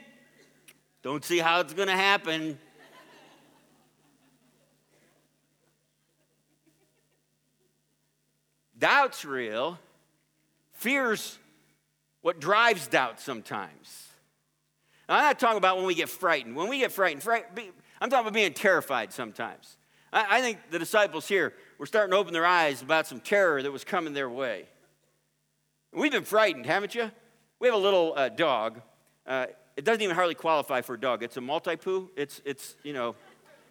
Don't 1.03 1.23
see 1.23 1.37
how 1.37 1.59
it's 1.59 1.73
gonna 1.73 1.91
happen. 1.91 2.57
Doubt's 8.85 9.25
real. 9.25 9.79
Fear's 10.73 11.39
what 12.21 12.39
drives 12.39 12.85
doubt 12.85 13.19
sometimes. 13.19 14.09
Now, 15.09 15.15
I'm 15.15 15.23
not 15.23 15.39
talking 15.39 15.57
about 15.57 15.77
when 15.77 15.87
we 15.87 15.95
get 15.95 16.07
frightened. 16.07 16.55
When 16.55 16.69
we 16.69 16.77
get 16.77 16.91
frightened, 16.91 17.23
fright, 17.23 17.45
I'm 17.99 18.11
talking 18.11 18.27
about 18.27 18.33
being 18.33 18.53
terrified 18.53 19.11
sometimes. 19.11 19.77
I, 20.13 20.37
I, 20.37 20.41
think 20.41 20.59
the 20.69 20.77
disciples 20.77 21.27
here 21.27 21.55
were 21.79 21.87
starting 21.87 22.11
to 22.11 22.17
open 22.17 22.31
their 22.31 22.45
eyes 22.45 22.83
about 22.83 23.07
some 23.07 23.19
terror 23.19 23.63
that 23.63 23.71
was 23.71 23.83
coming 23.83 24.13
their 24.13 24.29
way. 24.29 24.65
We've 25.91 26.11
been 26.11 26.23
frightened, 26.23 26.67
haven't 26.67 26.93
you? 26.93 27.09
We 27.59 27.67
have 27.67 27.73
a 27.73 27.79
little 27.79 28.13
uh, 28.15 28.29
dog. 28.29 28.81
Uh, 29.25 29.47
it 29.75 29.83
doesn't 29.83 30.03
even 30.03 30.13
hardly 30.13 30.35
qualify 30.35 30.81
for 30.81 30.93
a 30.93 30.99
dog. 30.99 31.23
It's 31.23 31.37
a 31.37 31.41
Maltipoo. 31.41 32.09
It's, 32.15 32.39
it's, 32.45 32.75
you 32.83 32.93
know, 32.93 33.15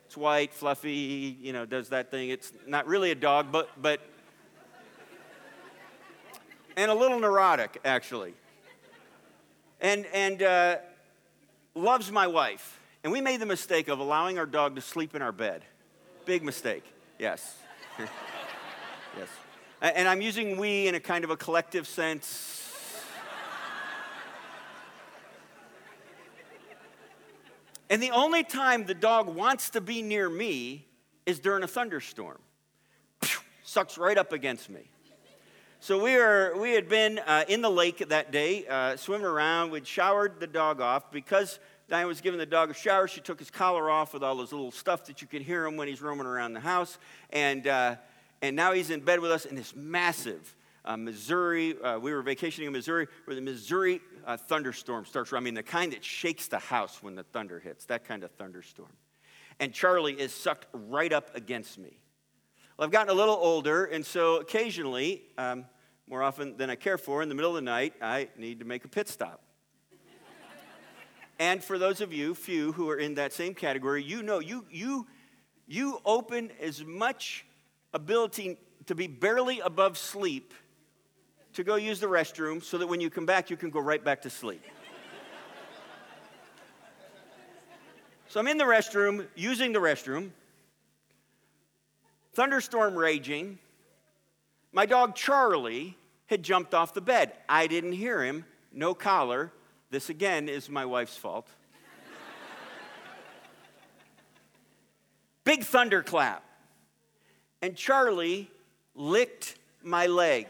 it's 0.07 0.17
white, 0.17 0.53
fluffy, 0.53 1.39
you 1.41 1.53
know, 1.53 1.67
does 1.67 1.91
that 1.91 2.11
thing. 2.11 2.31
It's 2.31 2.53
not 2.67 2.89
really 2.89 3.13
a 3.13 3.15
dog, 3.15 3.53
but, 3.53 3.71
but 3.81 4.01
and 6.77 6.91
a 6.91 6.95
little 6.95 7.21
neurotic, 7.21 7.81
actually. 7.85 8.35
And, 9.81 10.07
and 10.13 10.43
uh, 10.43 10.77
loves 11.75 12.11
my 12.11 12.27
wife. 12.27 12.81
And 13.03 13.13
we 13.13 13.21
made 13.21 13.41
the 13.41 13.47
mistake 13.47 13.89
of 13.89 13.99
allowing 13.99 14.39
our 14.39 14.47
dog 14.47 14.77
to 14.77 14.81
sleep 14.81 15.15
in 15.15 15.23
our 15.23 15.33
bed. 15.33 15.65
Big 16.25 16.43
mistake, 16.43 16.85
yes. 17.19 17.59
yes. 17.99 19.29
And 19.83 20.09
I'm 20.09 20.23
using 20.23 20.57
we 20.57 20.89
in 20.89 20.95
a 20.95 21.01
kind 21.01 21.25
of 21.25 21.31
a 21.31 21.37
collective 21.37 21.87
sense. 21.87 22.63
And 27.91 28.03
the 28.03 28.11
only 28.11 28.43
time 28.43 28.87
the 28.87 28.95
dog 28.95 29.29
wants 29.29 29.71
to 29.71 29.81
be 29.81 30.01
near 30.01 30.31
me 30.31 30.87
is 31.27 31.39
during 31.39 31.63
a 31.63 31.69
thunderstorm. 31.69 32.39
Sucks 33.63 33.99
right 33.99 34.17
up 34.17 34.33
against 34.33 34.71
me. 34.71 34.89
So 35.85 36.03
we, 36.03 36.17
were, 36.17 36.55
we 36.57 36.73
had 36.73 36.89
been 36.89 37.19
uh, 37.19 37.45
in 37.47 37.61
the 37.61 37.69
lake 37.69 38.09
that 38.09 38.33
day, 38.33 38.67
uh, 38.67 38.97
swimming 38.97 39.27
around. 39.27 39.71
We'd 39.71 39.87
showered 39.87 40.41
the 40.41 40.47
dog 40.47 40.81
off. 40.81 41.13
Because 41.13 41.59
Diane 41.91 42.07
was 42.07 42.23
giving 42.23 42.39
the 42.39 42.47
dog 42.47 42.71
a 42.71 42.73
shower, 42.73 43.07
she 43.07 43.21
took 43.21 43.39
his 43.39 43.51
collar 43.51 43.91
off 43.91 44.15
with 44.15 44.23
all 44.23 44.41
his 44.41 44.51
little 44.51 44.71
stuff 44.71 45.05
that 45.05 45.21
you 45.21 45.29
can 45.29 45.43
hear 45.43 45.67
him 45.67 45.77
when 45.77 45.87
he's 45.87 46.01
roaming 46.01 46.27
around 46.27 46.55
the 46.55 46.61
house. 46.61 46.97
And, 47.29 47.67
uh, 47.67 47.97
and 48.41 48.57
now 48.57 48.73
he's 48.73 48.89
in 48.89 49.01
bed 49.01 49.21
with 49.21 49.31
us 49.31 49.45
in 49.45 49.57
this 49.57 49.77
massive 49.77 50.57
uh, 50.87 50.97
Missouri, 50.97 51.79
uh, 51.83 51.99
we 51.99 52.15
were 52.15 52.23
vacationing 52.23 52.69
in 52.69 52.73
Missouri, 52.73 53.07
where 53.27 53.35
the 53.35 53.43
Missouri 53.43 54.01
uh, 54.27 54.39
thunderstorm 54.39 55.05
starts. 55.05 55.35
I 55.35 55.41
mean, 55.41 55.53
the 55.53 55.63
kind 55.63 55.93
that 55.93 56.03
shakes 56.03 56.49
the 56.49 56.61
house 56.61 57.03
when 57.03 57.15
the 57.15 57.25
thunder 57.25 57.61
hits, 57.61 57.85
that 57.87 58.09
kind 58.09 58.25
of 58.25 58.31
thunderstorm. 58.31 58.97
And 59.61 59.75
Charlie 59.75 60.19
is 60.19 60.33
sucked 60.33 60.65
right 60.73 61.13
up 61.13 61.37
against 61.37 61.77
me. 61.77 61.99
Well, 62.79 62.87
I've 62.87 62.91
gotten 62.91 63.11
a 63.11 63.15
little 63.15 63.37
older, 63.37 63.85
and 63.85 64.05
so 64.05 64.41
occasionally, 64.41 65.25
um, 65.37 65.67
more 66.09 66.23
often 66.23 66.57
than 66.57 66.71
I 66.71 66.77
care 66.77 66.99
for, 66.99 67.23
in 67.23 67.29
the 67.29 67.35
middle 67.35 67.51
of 67.51 67.57
the 67.57 67.63
night, 67.63 67.95
I 68.01 68.29
need 68.37 68.61
to 68.61 68.65
make 68.65 68.85
a 68.85 68.89
pit 68.89 69.09
stop. 69.09 69.43
and 71.39 71.63
for 71.63 71.79
those 71.79 72.01
of 72.01 72.13
you, 72.13 72.35
few 72.35 72.73
who 72.73 72.91
are 72.91 72.99
in 72.99 73.15
that 73.15 73.33
same 73.33 73.55
category, 73.55 74.03
you 74.03 74.23
know 74.23 74.39
you, 74.39 74.67
you, 74.71 75.07
you 75.67 76.01
open 76.05 76.51
as 76.61 76.85
much 76.85 77.47
ability 77.93 78.59
to 78.87 78.95
be 78.95 79.07
barely 79.07 79.61
above 79.61 79.97
sleep 79.97 80.53
to 81.55 81.65
go 81.65 81.77
use 81.77 82.01
the 82.01 82.07
restroom 82.07 82.63
so 82.63 82.79
that 82.79 82.87
when 82.87 83.01
you 83.01 83.09
come 83.09 83.25
back, 83.25 83.49
you 83.49 83.57
can 83.57 83.71
go 83.71 83.81
right 83.81 84.05
back 84.05 84.23
to 84.23 84.31
sleep. 84.31 84.63
so 88.29 88.41
I'm 88.41 88.49
in 88.49 88.59
the 88.59 88.65
restroom, 88.65 89.27
using 89.37 89.73
the 89.73 89.79
restroom, 89.79 90.31
thunderstorm 92.35 92.97
raging. 92.97 93.59
My 94.75 94.87
dog 94.87 95.15
Charlie 95.15 95.97
had 96.27 96.43
jumped 96.43 96.75
off 96.75 96.95
the 96.95 97.01
bed. 97.01 97.33
I 97.49 97.69
didn't 97.69 97.93
hear 97.93 98.25
him, 98.25 98.45
no 98.73 98.93
collar. 98.93 99.53
This 99.91 100.11
again 100.11 100.49
is 100.49 100.69
my 100.69 100.85
wife's 100.85 101.17
fault. 101.17 101.47
Big 105.45 105.63
thunderclap. 105.63 106.43
And 107.63 107.77
Charlie 107.77 108.51
licked 108.97 109.55
my 109.81 110.07
leg. 110.09 110.49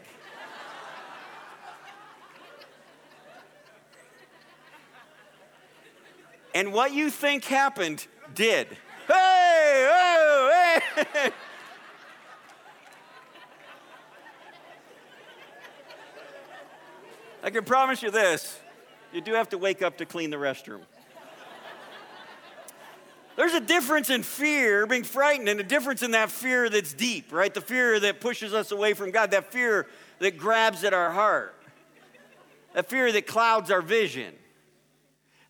and 6.55 6.73
what 6.73 6.93
you 6.93 7.11
think 7.11 7.45
happened 7.45 8.07
did. 8.33 8.69
Hey, 9.07 9.87
oh, 9.87 10.71
hey. 11.13 11.31
I 17.45 17.51
can 17.51 17.63
promise 17.63 18.01
you 18.01 18.09
this 18.09 18.59
you 19.13 19.21
do 19.21 19.33
have 19.33 19.49
to 19.49 19.59
wake 19.59 19.83
up 19.83 19.99
to 19.99 20.05
clean 20.05 20.31
the 20.31 20.37
restroom. 20.37 20.81
There's 23.35 23.53
a 23.53 23.59
difference 23.59 24.09
in 24.09 24.23
fear, 24.23 24.87
being 24.87 25.03
frightened, 25.03 25.47
and 25.47 25.59
a 25.59 25.63
difference 25.63 26.01
in 26.01 26.11
that 26.11 26.31
fear 26.31 26.69
that's 26.69 26.93
deep, 26.93 27.31
right? 27.31 27.53
The 27.53 27.61
fear 27.61 27.99
that 27.99 28.19
pushes 28.19 28.53
us 28.53 28.71
away 28.71 28.93
from 28.93 29.11
God, 29.11 29.31
that 29.31 29.51
fear 29.51 29.85
that 30.19 30.37
grabs 30.37 30.83
at 30.83 30.93
our 30.93 31.11
heart, 31.11 31.55
that 32.73 32.89
fear 32.89 33.11
that 33.11 33.27
clouds 33.27 33.69
our 33.69 33.81
vision, 33.81 34.33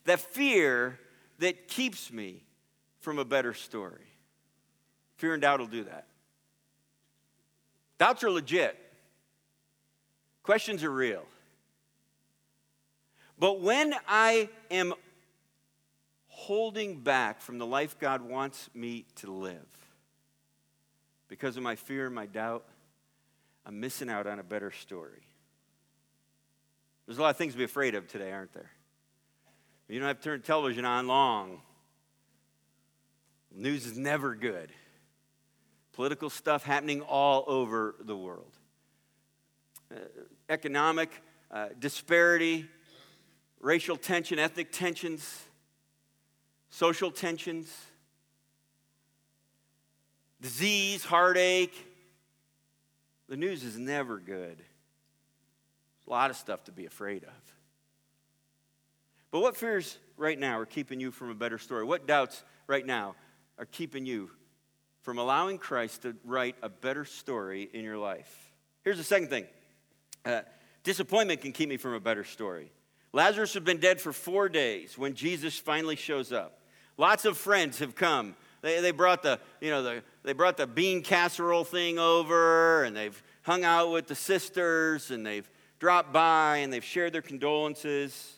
that 0.04 0.20
fear 0.20 1.00
that 1.40 1.70
keeps 1.70 2.12
me 2.12 2.44
from 3.00 3.20
a 3.20 3.26
better 3.26 3.54
story. 3.54 4.08
Fear 5.16 5.36
and 5.36 5.42
doubt 5.42 5.62
will 5.62 5.68
do 5.68 5.86
that. 5.86 6.08
Doubts 8.00 8.22
are 8.24 8.32
legit, 8.32 8.78
questions 10.44 10.84
are 10.84 10.92
real. 10.92 11.24
But 13.38 13.62
when 13.62 13.94
I 14.08 14.50
am 14.72 14.94
holding 16.28 17.00
back 17.00 17.42
from 17.42 17.58
the 17.58 17.66
life 17.66 17.98
God 18.00 18.22
wants 18.22 18.70
me 18.74 19.06
to 19.16 19.32
live 19.32 19.66
because 21.28 21.58
of 21.58 21.64
my 21.64 21.76
fear 21.76 22.06
and 22.06 22.16
my 22.16 22.26
doubt, 22.26 22.66
I'm 23.66 23.80
missing 23.80 24.10
out 24.10 24.28
on 24.28 24.40
a 24.40 24.44
better 24.44 24.72
story. 24.72 25.24
There's 27.06 27.18
a 27.18 27.22
lot 27.22 27.30
of 27.30 27.38
things 27.38 27.54
to 27.54 27.58
be 27.58 27.64
afraid 27.64 27.96
of 27.96 28.08
today, 28.08 28.32
aren't 28.32 28.54
there? 28.54 28.72
You 29.88 30.00
don't 30.00 30.08
have 30.08 30.18
to 30.18 30.24
turn 30.24 30.42
television 30.42 30.86
on 30.86 31.08
long. 31.08 31.62
News 33.54 33.86
is 33.86 33.98
never 33.98 34.36
good. 34.36 34.72
Political 35.94 36.30
stuff 36.32 36.64
happening 36.64 37.02
all 37.02 37.44
over 37.48 37.96
the 38.00 38.16
world. 38.16 38.52
Uh, 39.92 40.00
economic 40.50 41.10
uh, 41.52 41.68
disparity, 41.80 42.66
racial 43.60 43.98
tension, 43.98 44.40
ethnic 44.40 44.72
tensions, 44.72 45.44
social 46.70 47.12
tensions, 47.12 47.74
disease, 50.42 51.04
heartache. 51.04 51.74
The 53.28 53.38
news 53.38 53.64
is 53.64 53.78
never 53.78 54.18
good. 54.20 54.58
There's 54.58 56.08
a 56.08 56.10
lot 56.10 56.30
of 56.30 56.36
stuff 56.36 56.66
to 56.66 56.72
be 56.72 56.86
afraid 56.86 57.24
of. 57.24 57.56
But 59.32 59.40
what 59.42 59.58
fears 59.58 59.98
right 60.18 60.40
now 60.40 60.60
are 60.60 60.66
keeping 60.66 61.00
you 61.00 61.12
from 61.12 61.30
a 61.30 61.34
better 61.34 61.58
story? 61.58 61.84
What 61.84 62.08
doubts 62.08 62.44
right 62.68 62.86
now 62.86 63.16
are 63.58 63.66
keeping 63.66 64.06
you 64.06 64.30
from 65.02 65.18
allowing 65.18 65.58
Christ 65.58 66.04
to 66.04 66.16
write 66.24 66.56
a 66.62 66.70
better 66.70 67.06
story 67.06 67.70
in 67.74 67.84
your 67.84 67.98
life? 67.98 68.54
Here's 68.84 68.98
the 68.98 69.04
second 69.04 69.30
thing 69.30 69.46
uh, 70.26 70.42
disappointment 70.84 71.42
can 71.42 71.52
keep 71.52 71.70
me 71.70 71.78
from 71.78 71.94
a 71.94 72.00
better 72.00 72.24
story. 72.24 72.72
Lazarus 73.16 73.54
had 73.54 73.64
been 73.64 73.78
dead 73.78 74.02
for 74.02 74.12
four 74.12 74.50
days 74.50 74.98
when 74.98 75.14
Jesus 75.14 75.58
finally 75.58 75.96
shows 75.96 76.34
up. 76.34 76.60
Lots 76.98 77.24
of 77.24 77.38
friends 77.38 77.80
have 77.80 77.96
come. 77.96 78.36
They, 78.62 78.82
they 78.82 78.92
brought 78.92 79.24
the, 79.24 79.40
you 79.62 79.70
know, 79.72 79.82
the, 79.82 80.04
they 80.24 80.34
brought 80.34 80.58
the 80.58 80.68
bean 80.68 81.02
casserole 81.02 81.64
thing 81.64 81.98
over 81.98 82.84
and 82.84 82.94
they've 82.94 83.24
hung 83.44 83.64
out 83.64 83.90
with 83.90 84.08
the 84.08 84.16
sisters 84.16 85.12
and 85.12 85.26
they've 85.26 85.50
dropped 85.80 86.12
by 86.12 86.58
and 86.58 86.74
they've 86.74 86.84
shared 86.84 87.14
their 87.14 87.22
condolences. 87.22 88.34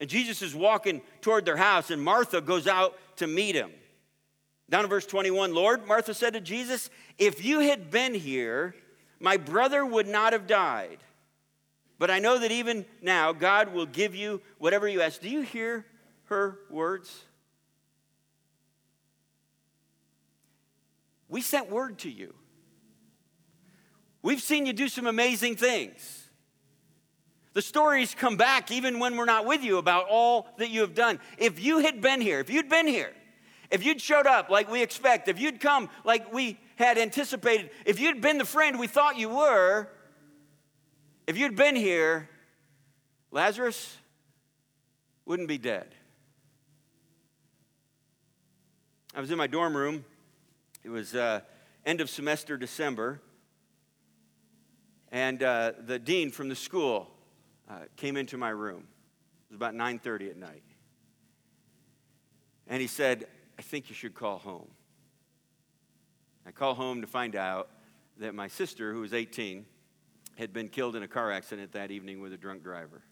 And 0.00 0.10
Jesus 0.10 0.42
is 0.42 0.54
walking 0.54 1.00
toward 1.22 1.46
their 1.46 1.56
house 1.56 1.90
and 1.90 2.02
Martha 2.02 2.42
goes 2.42 2.66
out 2.66 2.98
to 3.16 3.26
meet 3.26 3.54
him. 3.54 3.70
Down 4.68 4.84
in 4.84 4.90
verse 4.90 5.06
21, 5.06 5.54
Lord, 5.54 5.86
Martha 5.86 6.12
said 6.12 6.34
to 6.34 6.42
Jesus, 6.42 6.90
If 7.16 7.42
you 7.42 7.60
had 7.60 7.90
been 7.90 8.12
here, 8.12 8.74
my 9.18 9.38
brother 9.38 9.86
would 9.86 10.08
not 10.08 10.34
have 10.34 10.46
died. 10.46 10.98
But 11.98 12.10
I 12.10 12.18
know 12.18 12.38
that 12.38 12.50
even 12.50 12.84
now, 13.00 13.32
God 13.32 13.72
will 13.72 13.86
give 13.86 14.14
you 14.14 14.40
whatever 14.58 14.86
you 14.86 15.00
ask. 15.00 15.20
Do 15.20 15.30
you 15.30 15.40
hear 15.42 15.86
her 16.24 16.58
words? 16.70 17.24
We 21.28 21.40
sent 21.40 21.70
word 21.70 21.98
to 22.00 22.10
you. 22.10 22.34
We've 24.22 24.42
seen 24.42 24.66
you 24.66 24.72
do 24.72 24.88
some 24.88 25.06
amazing 25.06 25.56
things. 25.56 26.24
The 27.54 27.62
stories 27.62 28.14
come 28.14 28.36
back 28.36 28.70
even 28.70 28.98
when 28.98 29.16
we're 29.16 29.24
not 29.24 29.46
with 29.46 29.62
you 29.62 29.78
about 29.78 30.06
all 30.10 30.48
that 30.58 30.68
you 30.68 30.82
have 30.82 30.94
done. 30.94 31.20
If 31.38 31.58
you 31.58 31.78
had 31.78 32.02
been 32.02 32.20
here, 32.20 32.40
if 32.40 32.50
you'd 32.50 32.68
been 32.68 32.86
here, 32.86 33.12
if 33.70 33.84
you'd 33.84 34.00
showed 34.00 34.26
up 34.26 34.50
like 34.50 34.70
we 34.70 34.82
expect, 34.82 35.28
if 35.28 35.40
you'd 35.40 35.60
come 35.60 35.88
like 36.04 36.32
we 36.32 36.58
had 36.76 36.98
anticipated, 36.98 37.70
if 37.86 37.98
you'd 37.98 38.20
been 38.20 38.36
the 38.36 38.44
friend 38.44 38.78
we 38.78 38.86
thought 38.86 39.16
you 39.16 39.30
were, 39.30 39.88
if 41.26 41.36
you'd 41.36 41.56
been 41.56 41.76
here, 41.76 42.28
Lazarus 43.30 43.96
wouldn't 45.24 45.48
be 45.48 45.58
dead. 45.58 45.94
I 49.14 49.20
was 49.20 49.30
in 49.30 49.38
my 49.38 49.46
dorm 49.46 49.76
room. 49.76 50.04
It 50.84 50.90
was 50.90 51.14
uh, 51.14 51.40
end 51.84 52.00
of 52.00 52.08
semester 52.08 52.56
December. 52.56 53.20
And 55.10 55.42
uh, 55.42 55.72
the 55.84 55.98
dean 55.98 56.30
from 56.30 56.48
the 56.48 56.54
school 56.54 57.08
uh, 57.68 57.80
came 57.96 58.16
into 58.16 58.36
my 58.36 58.50
room. 58.50 58.86
It 59.50 59.52
was 59.52 59.56
about 59.56 59.74
9:30 59.74 60.30
at 60.30 60.36
night. 60.36 60.62
And 62.68 62.80
he 62.80 62.86
said, 62.86 63.26
I 63.58 63.62
think 63.62 63.88
you 63.88 63.94
should 63.94 64.14
call 64.14 64.38
home. 64.38 64.68
I 66.46 66.50
call 66.50 66.74
home 66.74 67.00
to 67.00 67.06
find 67.06 67.34
out 67.34 67.70
that 68.18 68.34
my 68.34 68.48
sister, 68.48 68.92
who 68.92 69.00
was 69.00 69.14
18, 69.14 69.64
had 70.36 70.52
been 70.52 70.68
killed 70.68 70.96
in 70.96 71.02
a 71.02 71.08
car 71.08 71.32
accident 71.32 71.72
that 71.72 71.90
evening 71.90 72.20
with 72.20 72.32
a 72.32 72.36
drunk 72.36 72.62
driver. 72.62 73.02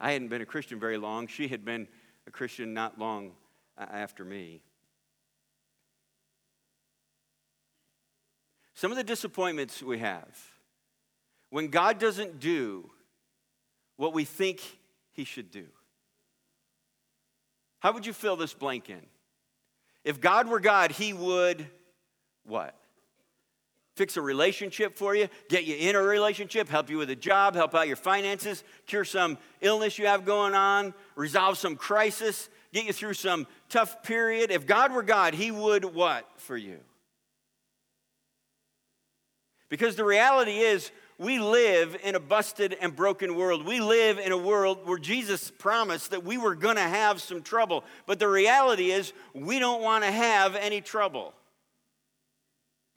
I 0.00 0.12
hadn't 0.12 0.28
been 0.28 0.42
a 0.42 0.46
Christian 0.46 0.80
very 0.80 0.96
long. 0.96 1.26
She 1.26 1.48
had 1.48 1.64
been 1.64 1.86
a 2.26 2.30
Christian 2.30 2.74
not 2.74 2.98
long 2.98 3.32
uh, 3.78 3.86
after 3.90 4.24
me. 4.24 4.62
Some 8.74 8.90
of 8.90 8.96
the 8.96 9.04
disappointments 9.04 9.82
we 9.82 9.98
have 9.98 10.38
when 11.50 11.68
God 11.68 11.98
doesn't 11.98 12.40
do 12.40 12.90
what 13.96 14.14
we 14.14 14.24
think 14.24 14.62
He 15.12 15.24
should 15.24 15.50
do. 15.50 15.66
How 17.80 17.92
would 17.92 18.06
you 18.06 18.14
fill 18.14 18.36
this 18.36 18.54
blank 18.54 18.88
in? 18.88 19.04
If 20.02 20.20
God 20.20 20.48
were 20.48 20.60
God, 20.60 20.92
He 20.92 21.12
would 21.12 21.66
what? 22.44 22.74
Fix 24.00 24.16
a 24.16 24.22
relationship 24.22 24.96
for 24.96 25.14
you, 25.14 25.28
get 25.50 25.64
you 25.64 25.76
in 25.76 25.94
a 25.94 26.00
relationship, 26.00 26.70
help 26.70 26.88
you 26.88 26.96
with 26.96 27.10
a 27.10 27.14
job, 27.14 27.54
help 27.54 27.74
out 27.74 27.86
your 27.86 27.96
finances, 27.96 28.64
cure 28.86 29.04
some 29.04 29.36
illness 29.60 29.98
you 29.98 30.06
have 30.06 30.24
going 30.24 30.54
on, 30.54 30.94
resolve 31.16 31.58
some 31.58 31.76
crisis, 31.76 32.48
get 32.72 32.86
you 32.86 32.94
through 32.94 33.12
some 33.12 33.46
tough 33.68 34.02
period. 34.02 34.50
If 34.50 34.66
God 34.66 34.90
were 34.90 35.02
God, 35.02 35.34
He 35.34 35.50
would 35.50 35.84
what 35.84 36.26
for 36.38 36.56
you? 36.56 36.78
Because 39.68 39.96
the 39.96 40.04
reality 40.06 40.60
is, 40.60 40.90
we 41.18 41.38
live 41.38 41.94
in 42.02 42.14
a 42.14 42.20
busted 42.20 42.74
and 42.80 42.96
broken 42.96 43.34
world. 43.34 43.66
We 43.66 43.80
live 43.80 44.18
in 44.18 44.32
a 44.32 44.38
world 44.38 44.86
where 44.86 44.96
Jesus 44.96 45.50
promised 45.58 46.12
that 46.12 46.24
we 46.24 46.38
were 46.38 46.54
going 46.54 46.76
to 46.76 46.80
have 46.80 47.20
some 47.20 47.42
trouble. 47.42 47.84
But 48.06 48.18
the 48.18 48.28
reality 48.28 48.92
is, 48.92 49.12
we 49.34 49.58
don't 49.58 49.82
want 49.82 50.04
to 50.04 50.10
have 50.10 50.56
any 50.56 50.80
trouble. 50.80 51.34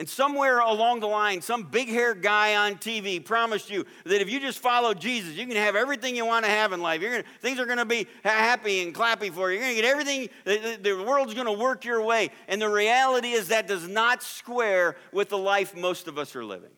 And 0.03 0.09
somewhere 0.09 0.59
along 0.59 0.99
the 0.99 1.07
line, 1.07 1.41
some 1.41 1.63
big 1.63 1.87
haired 1.87 2.21
guy 2.21 2.57
on 2.57 2.75
TV 2.75 3.23
promised 3.23 3.69
you 3.69 3.85
that 4.03 4.19
if 4.19 4.29
you 4.29 4.41
just 4.41 4.59
follow 4.59 4.93
Jesus, 4.93 5.37
you 5.37 5.47
can 5.47 5.55
have 5.55 5.77
everything 5.77 6.13
you 6.13 6.25
want 6.25 6.43
to 6.43 6.51
have 6.51 6.73
in 6.73 6.81
life. 6.81 6.99
Gonna, 6.99 7.23
things 7.39 7.57
are 7.57 7.65
going 7.65 7.77
to 7.77 7.85
be 7.85 8.07
happy 8.21 8.81
and 8.81 8.93
clappy 8.93 9.31
for 9.31 9.49
you. 9.49 9.59
You're 9.59 9.63
going 9.63 9.75
to 9.77 9.81
get 9.81 9.89
everything, 9.89 10.29
the, 10.43 10.77
the 10.81 11.03
world's 11.05 11.33
going 11.33 11.45
to 11.45 11.53
work 11.53 11.85
your 11.85 12.03
way. 12.03 12.31
And 12.49 12.61
the 12.61 12.67
reality 12.67 13.29
is 13.29 13.47
that 13.47 13.65
does 13.65 13.87
not 13.87 14.21
square 14.21 14.97
with 15.13 15.29
the 15.29 15.37
life 15.37 15.73
most 15.73 16.09
of 16.09 16.17
us 16.17 16.35
are 16.35 16.43
living. 16.43 16.73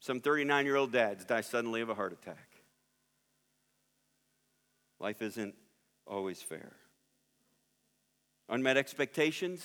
Some 0.00 0.20
39 0.20 0.66
year 0.66 0.76
old 0.76 0.92
dads 0.92 1.24
die 1.24 1.40
suddenly 1.40 1.80
of 1.80 1.88
a 1.88 1.94
heart 1.94 2.12
attack. 2.12 2.46
Life 5.00 5.22
isn't 5.22 5.54
always 6.06 6.42
fair. 6.42 6.74
Unmet 8.50 8.76
expectations, 8.76 9.64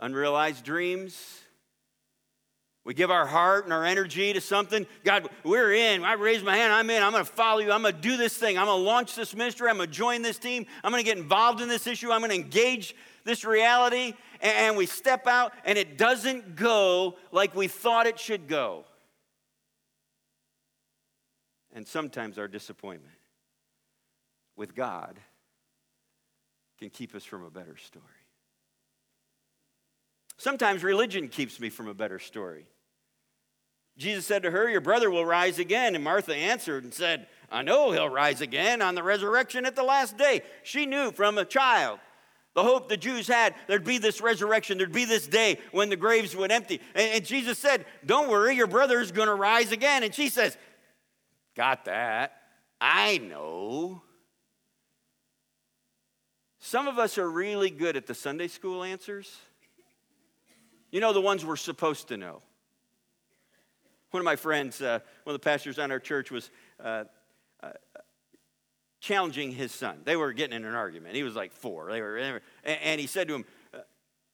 unrealized 0.00 0.64
dreams. 0.64 1.40
We 2.84 2.94
give 2.94 3.10
our 3.10 3.26
heart 3.26 3.64
and 3.64 3.72
our 3.72 3.84
energy 3.84 4.32
to 4.32 4.40
something. 4.40 4.86
God, 5.04 5.28
we're 5.44 5.72
in. 5.72 6.02
I 6.02 6.14
raise 6.14 6.42
my 6.42 6.56
hand. 6.56 6.72
I'm 6.72 6.90
in. 6.90 7.02
I'm 7.02 7.12
going 7.12 7.24
to 7.24 7.30
follow 7.30 7.60
you. 7.60 7.70
I'm 7.70 7.82
going 7.82 7.94
to 7.94 8.00
do 8.00 8.16
this 8.16 8.36
thing. 8.36 8.58
I'm 8.58 8.66
going 8.66 8.80
to 8.80 8.84
launch 8.84 9.14
this 9.14 9.36
ministry. 9.36 9.68
I'm 9.68 9.76
going 9.76 9.88
to 9.88 9.94
join 9.94 10.22
this 10.22 10.38
team. 10.38 10.66
I'm 10.82 10.90
going 10.90 11.04
to 11.04 11.08
get 11.08 11.18
involved 11.18 11.60
in 11.60 11.68
this 11.68 11.86
issue. 11.86 12.10
I'm 12.10 12.20
going 12.20 12.30
to 12.30 12.36
engage 12.36 12.96
this 13.24 13.44
reality. 13.44 14.14
And 14.40 14.76
we 14.76 14.86
step 14.86 15.26
out, 15.26 15.52
and 15.64 15.76
it 15.76 15.98
doesn't 15.98 16.56
go 16.56 17.16
like 17.30 17.54
we 17.54 17.68
thought 17.68 18.06
it 18.06 18.18
should 18.18 18.48
go 18.48 18.86
and 21.72 21.86
sometimes 21.86 22.38
our 22.38 22.48
disappointment 22.48 23.14
with 24.56 24.74
God 24.74 25.18
can 26.78 26.90
keep 26.90 27.14
us 27.14 27.24
from 27.24 27.44
a 27.44 27.50
better 27.50 27.76
story. 27.76 28.04
Sometimes 30.40 30.82
religion 30.82 31.28
keeps 31.28 31.60
me 31.60 31.68
from 31.68 31.86
a 31.86 31.92
better 31.92 32.18
story. 32.18 32.64
Jesus 33.98 34.24
said 34.24 34.42
to 34.44 34.50
her, 34.50 34.70
Your 34.70 34.80
brother 34.80 35.10
will 35.10 35.26
rise 35.26 35.58
again. 35.58 35.94
And 35.94 36.02
Martha 36.02 36.34
answered 36.34 36.82
and 36.82 36.94
said, 36.94 37.26
I 37.52 37.60
know 37.60 37.92
he'll 37.92 38.08
rise 38.08 38.40
again 38.40 38.80
on 38.80 38.94
the 38.94 39.02
resurrection 39.02 39.66
at 39.66 39.76
the 39.76 39.82
last 39.82 40.16
day. 40.16 40.40
She 40.62 40.86
knew 40.86 41.12
from 41.12 41.36
a 41.36 41.44
child 41.44 41.98
the 42.54 42.62
hope 42.62 42.88
the 42.88 42.96
Jews 42.96 43.28
had 43.28 43.54
there'd 43.66 43.84
be 43.84 43.98
this 43.98 44.22
resurrection, 44.22 44.78
there'd 44.78 44.92
be 44.92 45.04
this 45.04 45.26
day 45.26 45.58
when 45.72 45.90
the 45.90 45.96
graves 45.96 46.34
would 46.34 46.50
empty. 46.50 46.80
And, 46.94 47.16
and 47.16 47.24
Jesus 47.26 47.58
said, 47.58 47.84
Don't 48.06 48.30
worry, 48.30 48.56
your 48.56 48.66
brother's 48.66 49.12
gonna 49.12 49.34
rise 49.34 49.72
again. 49.72 50.04
And 50.04 50.14
she 50.14 50.30
says, 50.30 50.56
Got 51.54 51.84
that. 51.84 52.32
I 52.80 53.18
know. 53.18 54.00
Some 56.60 56.88
of 56.88 56.98
us 56.98 57.18
are 57.18 57.30
really 57.30 57.68
good 57.68 57.94
at 57.94 58.06
the 58.06 58.14
Sunday 58.14 58.48
school 58.48 58.82
answers. 58.82 59.36
You 60.90 61.00
know, 61.00 61.12
the 61.12 61.20
ones 61.20 61.44
we're 61.44 61.56
supposed 61.56 62.08
to 62.08 62.16
know. 62.16 62.42
One 64.10 64.20
of 64.20 64.24
my 64.24 64.36
friends, 64.36 64.82
uh, 64.82 64.98
one 65.24 65.34
of 65.34 65.40
the 65.40 65.44
pastors 65.44 65.78
on 65.78 65.92
our 65.92 66.00
church, 66.00 66.30
was 66.32 66.50
uh, 66.82 67.04
uh, 67.62 67.70
challenging 69.00 69.52
his 69.52 69.70
son. 69.70 70.00
They 70.04 70.16
were 70.16 70.32
getting 70.32 70.56
in 70.56 70.64
an 70.64 70.74
argument. 70.74 71.14
He 71.14 71.22
was 71.22 71.36
like 71.36 71.52
four. 71.52 71.90
They 71.92 72.00
were, 72.00 72.40
and 72.64 73.00
he 73.00 73.06
said 73.06 73.28
to 73.28 73.36
him, 73.36 73.44
uh, 73.72 73.78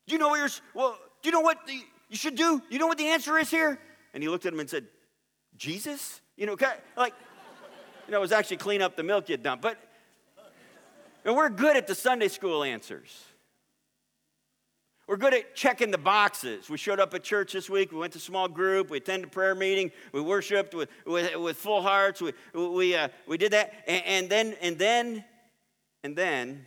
"Do 0.07 0.15
you 0.15 0.19
know 0.19 0.29
what 0.29 0.39
you're? 0.39 0.49
Well, 0.75 0.99
do 1.23 1.29
you 1.29 1.33
know 1.33 1.41
what 1.41 1.67
the, 1.67 1.75
you 2.09 2.17
should 2.17 2.37
do? 2.37 2.63
You 2.71 2.79
know 2.79 2.87
what 2.87 2.97
the 2.97 3.09
answer 3.09 3.37
is 3.37 3.51
here?" 3.51 3.79
And 4.15 4.23
he 4.23 4.31
looked 4.31 4.47
at 4.47 4.55
him 4.55 4.61
and 4.61 4.71
said, 4.71 4.87
"Jesus." 5.57 6.23
You 6.37 6.47
know, 6.47 6.57
like, 6.97 7.15
you 8.07 8.13
know, 8.13 8.19
it 8.19 8.21
was 8.21 8.33
actually 8.33 8.59
clean 8.59 8.83
up 8.83 8.95
the 8.95 9.03
milk 9.03 9.29
you 9.29 9.37
dumped. 9.37 9.63
But 9.63 9.79
and 11.25 11.37
we're 11.37 11.49
good 11.49 11.77
at 11.77 11.87
the 11.87 11.95
Sunday 11.95 12.29
school 12.29 12.63
answers. 12.63 13.26
We're 15.07 15.17
good 15.17 15.35
at 15.35 15.55
checking 15.55 15.93
the 15.93 15.99
boxes. 15.99 16.69
We 16.69 16.79
showed 16.79 16.99
up 16.99 17.15
at 17.15 17.23
church 17.23 17.53
this 17.53 17.71
week. 17.71 17.93
We 17.93 17.99
went 17.99 18.13
to 18.15 18.19
small 18.19 18.49
group. 18.49 18.91
We 18.91 18.97
attended 18.97 19.31
prayer 19.31 19.55
meeting. 19.55 19.93
We 20.13 20.21
worshiped 20.21 20.75
with, 20.75 20.89
with, 21.07 21.37
with 21.37 21.57
full 21.57 21.81
hearts. 21.81 22.21
We, 22.21 22.33
we, 22.53 22.97
uh, 22.97 23.09
we 23.27 23.39
did 23.39 23.53
that. 23.53 23.73
And, 23.87 24.05
and 24.05 24.29
then, 24.29 24.57
and 24.61 24.79
then, 24.79 25.25
and 26.03 26.17
then, 26.17 26.67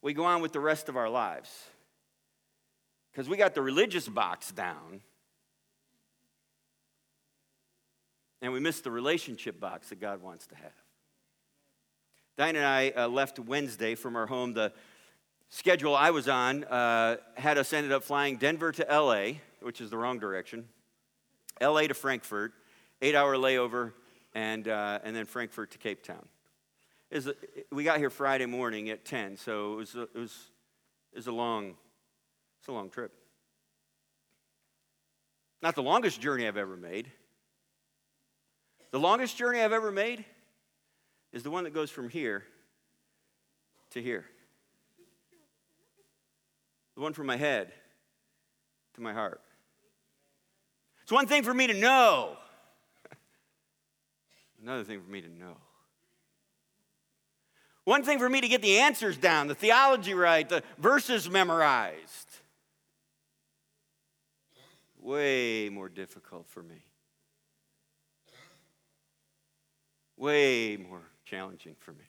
we 0.00 0.14
go 0.14 0.24
on 0.24 0.40
with 0.40 0.52
the 0.52 0.60
rest 0.60 0.88
of 0.88 0.96
our 0.96 1.10
lives. 1.10 1.50
Because 3.12 3.28
we 3.28 3.36
got 3.36 3.54
the 3.54 3.62
religious 3.62 4.08
box 4.08 4.50
down. 4.50 5.02
and 8.42 8.52
we 8.52 8.60
miss 8.60 8.80
the 8.80 8.90
relationship 8.90 9.58
box 9.58 9.88
that 9.88 10.00
God 10.00 10.22
wants 10.22 10.46
to 10.46 10.54
have. 10.56 10.72
Diane 12.36 12.56
and 12.56 12.64
I 12.64 12.90
uh, 12.90 13.08
left 13.08 13.38
Wednesday 13.38 13.94
from 13.94 14.14
our 14.14 14.26
home. 14.26 14.52
The 14.52 14.72
schedule 15.48 15.94
I 15.94 16.10
was 16.10 16.28
on 16.28 16.64
uh, 16.64 17.16
had 17.36 17.58
us 17.58 17.72
ended 17.72 17.92
up 17.92 18.02
flying 18.02 18.36
Denver 18.36 18.72
to 18.72 18.86
LA, 18.88 19.38
which 19.60 19.80
is 19.80 19.90
the 19.90 19.96
wrong 19.96 20.18
direction, 20.18 20.68
LA 21.60 21.82
to 21.82 21.94
Frankfurt, 21.94 22.52
eight 23.02 23.14
hour 23.14 23.36
layover, 23.36 23.92
and, 24.34 24.68
uh, 24.68 24.98
and 25.02 25.14
then 25.14 25.24
Frankfurt 25.24 25.70
to 25.72 25.78
Cape 25.78 26.02
Town. 26.02 26.26
A, 27.12 27.22
we 27.72 27.84
got 27.84 27.98
here 27.98 28.10
Friday 28.10 28.46
morning 28.46 28.90
at 28.90 29.04
10, 29.04 29.36
so 29.36 29.74
it 29.74 29.76
was 29.76 29.94
a, 29.94 30.02
it 30.02 30.16
was, 30.16 30.50
it 31.12 31.16
was 31.16 31.26
a 31.26 31.32
long, 31.32 31.74
it's 32.58 32.68
a 32.68 32.72
long 32.72 32.90
trip. 32.90 33.12
Not 35.62 35.74
the 35.74 35.82
longest 35.82 36.20
journey 36.20 36.46
I've 36.46 36.56
ever 36.56 36.76
made. 36.76 37.10
The 38.90 39.00
longest 39.00 39.36
journey 39.36 39.60
I've 39.60 39.72
ever 39.72 39.90
made 39.90 40.24
is 41.32 41.42
the 41.42 41.50
one 41.50 41.64
that 41.64 41.72
goes 41.72 41.90
from 41.90 42.08
here 42.08 42.44
to 43.90 44.02
here. 44.02 44.26
The 46.96 47.02
one 47.02 47.12
from 47.12 47.26
my 47.26 47.36
head 47.36 47.72
to 48.94 49.00
my 49.00 49.12
heart. 49.12 49.40
It's 51.02 51.12
one 51.12 51.26
thing 51.26 51.44
for 51.44 51.54
me 51.54 51.68
to 51.68 51.74
know, 51.74 52.36
another 54.62 54.82
thing 54.82 55.00
for 55.00 55.10
me 55.10 55.20
to 55.20 55.28
know. 55.28 55.56
One 57.84 58.02
thing 58.02 58.18
for 58.18 58.28
me 58.28 58.40
to 58.40 58.48
get 58.48 58.62
the 58.62 58.78
answers 58.78 59.16
down, 59.16 59.46
the 59.46 59.54
theology 59.54 60.14
right, 60.14 60.48
the 60.48 60.64
verses 60.78 61.30
memorized. 61.30 62.30
Way 65.00 65.68
more 65.68 65.88
difficult 65.88 66.48
for 66.48 66.64
me. 66.64 66.82
Way 70.16 70.76
more 70.76 71.02
challenging 71.24 71.76
for 71.78 71.92
me. 71.92 72.06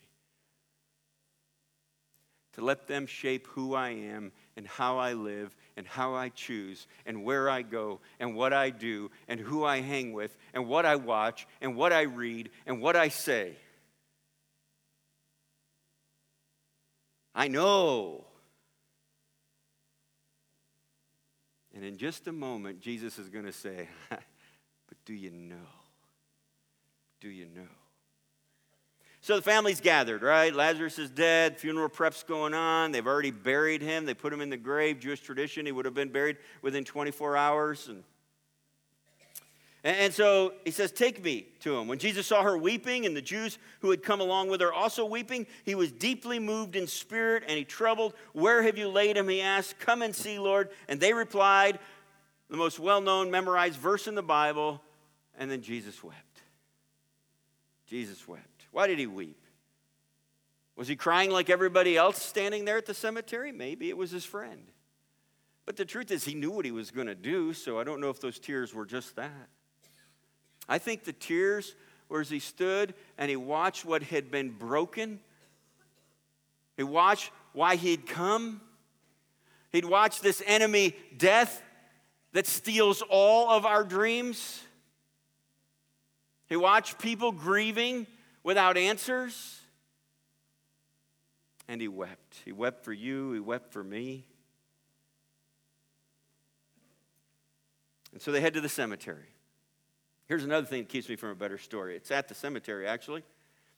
To 2.54 2.62
let 2.62 2.88
them 2.88 3.06
shape 3.06 3.46
who 3.46 3.76
I 3.76 3.90
am 3.90 4.32
and 4.58 4.68
how 4.68 4.98
I 4.98 5.14
live 5.14 5.56
and 5.78 5.88
how 5.88 6.16
I 6.16 6.30
choose 6.30 6.88
and 7.06 7.24
where 7.24 7.50
I 7.50 7.62
go 7.62 8.00
and 8.20 8.36
what 8.36 8.52
I 8.52 8.72
do 8.72 9.12
and 9.28 9.40
who 9.40 9.64
I 9.64 9.82
hang 9.82 10.12
with 10.12 10.36
and 10.54 10.68
what 10.68 10.86
I 10.86 10.96
watch 10.96 11.48
and 11.62 11.76
what 11.76 11.94
I 11.94 12.02
read 12.02 12.50
and 12.66 12.82
what 12.82 12.96
I 12.96 13.08
say. 13.08 13.56
I 17.36 17.48
know. 17.48 18.26
And 21.76 21.86
in 21.86 21.98
just 21.98 22.28
a 22.28 22.32
moment, 22.32 22.82
Jesus 22.82 23.20
is 23.20 23.30
going 23.30 23.46
to 23.46 23.54
say, 23.54 23.88
But 24.10 24.98
do 25.06 25.14
you 25.14 25.30
know? 25.30 25.56
Do 27.22 27.30
you 27.30 27.46
know? 27.46 27.68
So 29.28 29.36
the 29.36 29.42
family's 29.42 29.82
gathered, 29.82 30.22
right? 30.22 30.56
Lazarus 30.56 30.98
is 30.98 31.10
dead, 31.10 31.58
funeral 31.58 31.90
prep's 31.90 32.24
going 32.24 32.54
on. 32.54 32.94
They've 32.94 33.06
already 33.06 33.32
buried 33.32 33.82
him. 33.82 34.06
They 34.06 34.14
put 34.14 34.32
him 34.32 34.40
in 34.40 34.50
the 34.50 34.56
grave. 34.56 35.02
Jewish 35.02 35.20
tradition, 35.20 35.66
he 35.66 35.74
would 35.74 35.84
have 35.84 35.94
been 35.94 36.14
buried 36.14 36.38
within 36.62 36.86
24 36.86 37.36
hours. 37.36 37.90
And, 37.90 38.06
and 39.84 40.14
so 40.14 40.54
he 40.64 40.72
says, 40.72 40.94
Take 40.94 41.22
me 41.22 41.48
to 41.60 41.76
him. 41.76 41.90
When 41.90 42.00
Jesus 42.00 42.26
saw 42.26 42.42
her 42.42 42.58
weeping 42.58 43.06
and 43.06 43.18
the 43.18 43.22
Jews 43.22 43.58
who 43.82 43.92
had 43.92 44.02
come 44.02 44.22
along 44.22 44.48
with 44.48 44.62
her 44.62 44.72
also 44.72 45.04
weeping, 45.04 45.46
he 45.66 45.76
was 45.76 45.92
deeply 45.92 46.40
moved 46.40 46.78
in 46.78 46.88
spirit 46.88 47.44
and 47.50 47.58
he 47.58 47.66
troubled. 47.66 48.14
Where 48.32 48.64
have 48.64 48.78
you 48.78 48.88
laid 48.88 49.18
him? 49.18 49.28
He 49.28 49.42
asked. 49.42 49.78
Come 49.78 50.04
and 50.04 50.16
see, 50.16 50.40
Lord. 50.40 50.70
And 50.88 51.02
they 51.02 51.12
replied, 51.12 51.80
the 52.50 52.56
most 52.56 52.80
well 52.80 53.02
known, 53.02 53.30
memorized 53.30 53.78
verse 53.78 54.08
in 54.08 54.16
the 54.16 54.24
Bible. 54.24 54.82
And 55.38 55.52
then 55.52 55.62
Jesus 55.62 56.02
wept. 56.02 56.44
Jesus 57.88 58.26
wept. 58.26 58.57
Why 58.78 58.86
did 58.86 59.00
he 59.00 59.08
weep? 59.08 59.44
Was 60.76 60.88
he 60.88 60.96
crying 60.96 61.32
like 61.32 61.50
everybody 61.50 61.98
else 61.98 62.22
standing 62.22 62.64
there 62.64 62.78
at 62.78 62.86
the 62.86 62.94
cemetery? 62.94 63.52
Maybe 63.52 63.90
it 63.90 63.98
was 63.98 64.12
his 64.12 64.24
friend. 64.24 64.72
But 65.66 65.78
the 65.78 65.84
truth 65.84 66.12
is, 66.12 66.24
he 66.24 66.36
knew 66.36 66.52
what 66.52 66.64
he 66.64 66.70
was 66.70 66.92
going 66.92 67.08
to 67.08 67.16
do, 67.16 67.54
so 67.54 67.80
I 67.80 67.84
don't 67.84 68.00
know 68.00 68.12
if 68.12 68.22
those 68.22 68.38
tears 68.38 68.76
were 68.76 68.86
just 68.86 69.16
that. 69.16 69.50
I 70.70 70.78
think 70.78 71.06
the 71.06 71.14
tears 71.14 71.74
were 72.08 72.22
as 72.22 72.30
he 72.30 72.38
stood 72.38 72.94
and 73.18 73.32
he 73.32 73.36
watched 73.36 73.84
what 73.84 74.04
had 74.04 74.30
been 74.30 74.52
broken. 74.52 75.22
He 76.76 76.84
watched 76.84 77.32
why 77.54 77.78
he'd 77.78 78.06
come. 78.06 78.62
He'd 79.72 79.86
watched 79.86 80.22
this 80.22 80.44
enemy, 80.46 80.96
death, 81.18 81.64
that 82.34 82.46
steals 82.46 83.02
all 83.10 83.50
of 83.50 83.66
our 83.66 83.84
dreams. 83.84 84.62
He 86.48 86.56
watched 86.56 87.00
people 87.00 87.32
grieving 87.32 88.06
without 88.48 88.78
answers. 88.78 89.60
And 91.68 91.82
he 91.82 91.90
wept. 91.90 92.44
He 92.46 92.54
wept 92.54 92.86
for 92.86 92.94
you, 92.94 93.34
he 93.34 93.42
wept 93.42 93.74
for 93.74 93.84
me. 93.84 94.26
And 98.14 98.22
so 98.22 98.32
they 98.32 98.40
head 98.40 98.54
to 98.54 98.62
the 98.62 98.70
cemetery. 98.70 99.28
Here's 100.28 100.46
another 100.46 100.66
thing 100.66 100.84
that 100.84 100.90
keeps 100.90 101.10
me 101.10 101.18
from 101.18 101.30
a 101.30 101.36
better 101.36 101.58
story. 101.58 101.98
It's 101.98 102.10
at 102.10 102.30
the 102.30 102.36
cemetery, 102.36 102.88
actually. 102.88 103.24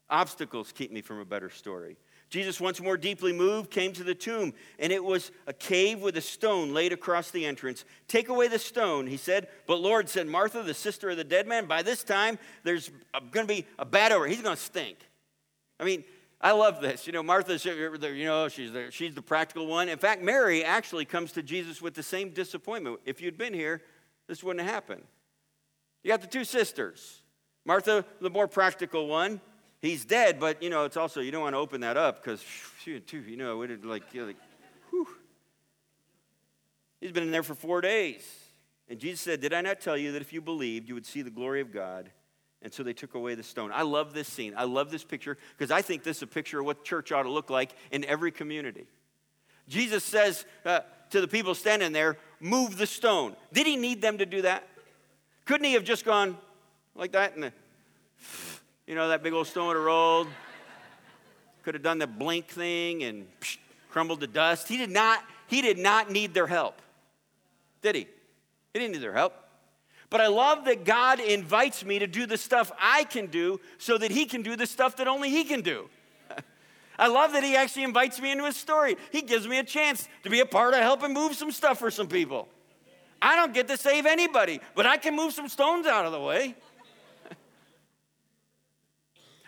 Obstacles 0.08 0.72
keep 0.72 0.92
me 0.92 1.02
from 1.02 1.18
a 1.18 1.26
better 1.26 1.50
story. 1.50 1.98
Jesus, 2.30 2.62
once 2.62 2.80
more 2.80 2.96
deeply 2.96 3.34
moved, 3.34 3.72
came 3.72 3.92
to 3.94 4.04
the 4.04 4.14
tomb, 4.14 4.54
and 4.78 4.94
it 4.94 5.04
was 5.04 5.32
a 5.48 5.54
cave 5.54 6.00
with 6.00 6.16
a 6.16 6.22
stone 6.22 6.74
laid 6.74 6.94
across 6.94 7.32
the 7.32 7.44
entrance. 7.44 7.86
Take 8.08 8.30
away 8.30 8.48
the 8.48 8.60
stone, 8.60 9.08
he 9.08 9.18
said. 9.18 9.48
But 9.66 9.82
Lord, 9.82 10.08
said 10.08 10.28
Martha, 10.28 10.62
the 10.62 10.76
sister 10.76 11.10
of 11.10 11.18
the 11.18 11.24
dead 11.24 11.48
man, 11.48 11.66
by 11.66 11.82
this 11.82 12.04
time 12.04 12.38
there's 12.64 12.92
uh, 13.16 13.20
going 13.32 13.48
to 13.48 13.54
be 13.54 13.66
a 13.80 13.86
bad 13.86 14.12
odor. 14.12 14.28
He's 14.28 14.44
going 14.44 14.56
to 14.56 14.62
stink. 14.62 14.98
I 15.80 15.86
mean, 15.86 16.04
I 16.40 16.52
love 16.52 16.82
this. 16.82 17.08
You 17.08 17.14
know, 17.14 17.24
Martha, 17.24 17.54
uh, 17.54 18.06
uh, 18.06 18.08
you 18.10 18.26
know, 18.26 18.48
she's 18.48 18.72
the, 18.72 18.92
she's 18.92 19.16
the 19.16 19.24
practical 19.24 19.66
one. 19.66 19.90
In 19.90 19.98
fact, 19.98 20.22
Mary 20.22 20.64
actually 20.64 21.06
comes 21.06 21.32
to 21.32 21.42
Jesus 21.42 21.82
with 21.82 21.96
the 21.96 22.04
same 22.04 22.30
disappointment. 22.30 23.00
If 23.06 23.22
you'd 23.22 23.40
been 23.40 23.56
here, 23.56 23.82
this 24.28 24.44
wouldn't 24.44 24.64
have 24.64 24.74
happened. 24.74 25.04
You 26.04 26.12
got 26.12 26.22
the 26.22 26.28
two 26.28 26.44
sisters. 26.44 27.24
Martha, 27.66 28.06
the 28.22 28.30
more 28.30 28.48
practical 28.48 29.08
one, 29.08 29.42
he's 29.82 30.06
dead, 30.06 30.40
but 30.40 30.62
you 30.62 30.70
know, 30.70 30.86
it's 30.86 30.98
also, 30.98 31.22
you 31.22 31.32
don't 31.32 31.42
want 31.42 31.54
to 31.54 31.60
open 31.60 31.82
that 31.82 31.98
up 31.98 32.24
because, 32.24 32.44
you 32.86 33.02
know, 33.38 33.58
like, 33.84 34.14
you 34.14 34.26
like, 34.26 34.38
whew. 34.90 35.08
He's 37.00 37.12
been 37.12 37.24
in 37.24 37.32
there 37.32 37.44
for 37.44 37.56
four 37.56 37.82
days. 37.82 38.22
And 38.90 39.00
Jesus 39.00 39.22
said, 39.22 39.42
Did 39.42 39.54
I 39.54 39.62
not 39.62 39.80
tell 39.80 39.96
you 39.96 40.12
that 40.14 40.22
if 40.22 40.34
you 40.34 40.42
believed, 40.42 40.88
you 40.88 40.96
would 40.96 41.06
see 41.06 41.22
the 41.22 41.30
glory 41.30 41.62
of 41.62 41.72
God? 41.72 42.10
And 42.62 42.74
so 42.74 42.84
they 42.84 42.94
took 42.94 43.14
away 43.14 43.36
the 43.36 43.44
stone. 43.44 43.72
I 43.74 43.84
love 43.84 44.14
this 44.14 44.28
scene. 44.28 44.54
I 44.58 44.66
love 44.66 44.92
this 44.92 45.04
picture 45.04 45.38
because 45.58 45.72
I 45.72 45.82
think 45.82 46.04
this 46.04 46.18
is 46.18 46.24
a 46.24 46.28
picture 46.28 46.60
of 46.60 46.66
what 46.66 46.84
church 46.84 47.12
ought 47.12 47.24
to 47.24 47.30
look 47.30 47.50
like 47.50 47.72
in 47.92 48.04
every 48.04 48.32
community. 48.32 48.86
Jesus 49.70 50.04
says 50.04 50.46
uh, 50.66 50.82
to 51.12 51.22
the 51.22 51.28
people 51.28 51.56
standing 51.56 51.94
there, 51.94 52.18
Move 52.42 52.78
the 52.78 52.88
stone. 52.88 53.36
Did 53.54 53.68
he 53.68 53.76
need 53.78 54.02
them 54.02 54.18
to 54.18 54.26
do 54.26 54.42
that? 54.42 54.68
Couldn't 55.46 55.66
he 55.66 55.74
have 55.74 55.84
just 55.84 56.04
gone 56.04 56.38
like 56.96 57.14
that 57.14 57.36
and 57.36 57.52
you 58.90 58.96
know, 58.96 59.10
that 59.10 59.22
big 59.22 59.34
old 59.34 59.46
stone 59.46 59.68
would 59.68 59.76
have 59.76 59.86
rolled. 59.86 60.28
Could 61.62 61.76
have 61.76 61.84
done 61.84 62.00
the 62.00 62.08
blink 62.08 62.48
thing 62.48 63.04
and 63.04 63.28
psh, 63.40 63.58
crumbled 63.92 64.20
to 64.22 64.26
dust. 64.28 64.68
He 64.68 64.78
did 64.78 64.90
not, 64.90 65.24
he 65.46 65.62
did 65.62 65.78
not 65.78 66.12
need 66.12 66.34
their 66.34 66.48
help. 66.48 66.82
Did 67.84 67.94
he? 67.94 68.08
He 68.74 68.80
didn't 68.80 68.94
need 68.94 69.04
their 69.04 69.14
help. 69.14 69.36
But 70.10 70.22
I 70.22 70.28
love 70.28 70.66
that 70.66 70.86
God 70.86 71.20
invites 71.20 71.86
me 71.86 72.00
to 72.00 72.08
do 72.08 72.26
the 72.26 72.36
stuff 72.36 72.72
I 72.80 73.04
can 73.04 73.28
do 73.28 73.60
so 73.78 73.96
that 74.00 74.10
he 74.10 74.26
can 74.26 74.42
do 74.42 74.56
the 74.56 74.66
stuff 74.66 74.96
that 74.96 75.08
only 75.08 75.30
he 75.30 75.44
can 75.44 75.62
do. 75.62 75.88
I 76.98 77.10
love 77.10 77.34
that 77.34 77.44
he 77.44 77.56
actually 77.56 77.84
invites 77.84 78.20
me 78.20 78.32
into 78.32 78.46
his 78.46 78.58
story. 78.58 78.98
He 79.12 79.22
gives 79.22 79.48
me 79.48 79.60
a 79.60 79.64
chance 79.64 80.10
to 80.24 80.32
be 80.32 80.40
a 80.40 80.48
part 80.48 80.74
of 80.74 80.80
helping 80.80 81.14
move 81.14 81.36
some 81.36 81.52
stuff 81.52 81.78
for 81.78 81.92
some 81.92 82.08
people. 82.08 82.48
I 83.22 83.36
don't 83.36 83.54
get 83.54 83.68
to 83.68 83.78
save 83.78 84.08
anybody, 84.08 84.62
but 84.74 84.88
I 84.88 84.98
can 84.98 85.16
move 85.16 85.34
some 85.34 85.48
stones 85.48 85.86
out 85.86 86.08
of 86.08 86.12
the 86.12 86.20
way. 86.20 86.56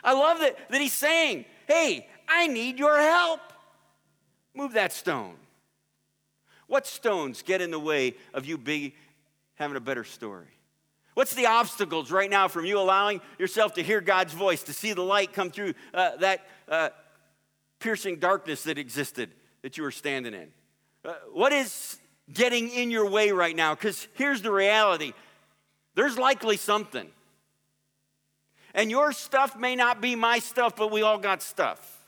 I 0.03 0.13
love 0.13 0.39
that, 0.39 0.57
that 0.69 0.81
he's 0.81 0.93
saying, 0.93 1.45
hey, 1.67 2.07
I 2.27 2.47
need 2.47 2.79
your 2.79 2.99
help. 2.99 3.39
Move 4.53 4.73
that 4.73 4.91
stone. 4.91 5.35
What 6.67 6.87
stones 6.87 7.41
get 7.41 7.61
in 7.61 7.71
the 7.71 7.79
way 7.79 8.15
of 8.33 8.45
you 8.45 8.57
be, 8.57 8.95
having 9.55 9.77
a 9.77 9.81
better 9.81 10.03
story? 10.03 10.47
What's 11.13 11.35
the 11.35 11.47
obstacles 11.47 12.11
right 12.11 12.29
now 12.29 12.47
from 12.47 12.65
you 12.65 12.79
allowing 12.79 13.19
yourself 13.37 13.73
to 13.73 13.83
hear 13.83 13.99
God's 13.99 14.33
voice, 14.33 14.63
to 14.63 14.73
see 14.73 14.93
the 14.93 15.01
light 15.01 15.33
come 15.33 15.51
through 15.51 15.73
uh, 15.93 16.15
that 16.17 16.47
uh, 16.69 16.89
piercing 17.79 18.17
darkness 18.17 18.63
that 18.63 18.77
existed 18.77 19.31
that 19.61 19.77
you 19.77 19.83
were 19.83 19.91
standing 19.91 20.33
in? 20.33 20.47
Uh, 21.03 21.13
what 21.33 21.51
is 21.51 21.99
getting 22.31 22.69
in 22.69 22.89
your 22.89 23.09
way 23.09 23.31
right 23.31 23.55
now? 23.55 23.75
Because 23.75 24.07
here's 24.13 24.41
the 24.41 24.51
reality 24.51 25.13
there's 25.95 26.17
likely 26.17 26.55
something. 26.55 27.09
And 28.73 28.89
your 28.89 29.11
stuff 29.11 29.57
may 29.57 29.75
not 29.75 30.01
be 30.01 30.15
my 30.15 30.39
stuff, 30.39 30.75
but 30.75 30.91
we 30.91 31.01
all 31.01 31.17
got 31.17 31.41
stuff. 31.41 31.99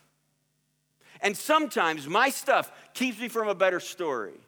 And 1.21 1.35
sometimes 1.37 2.07
my 2.07 2.29
stuff 2.29 2.71
keeps 2.93 3.19
me 3.19 3.27
from 3.27 3.47
a 3.47 3.55
better 3.55 3.79
story. 3.79 4.39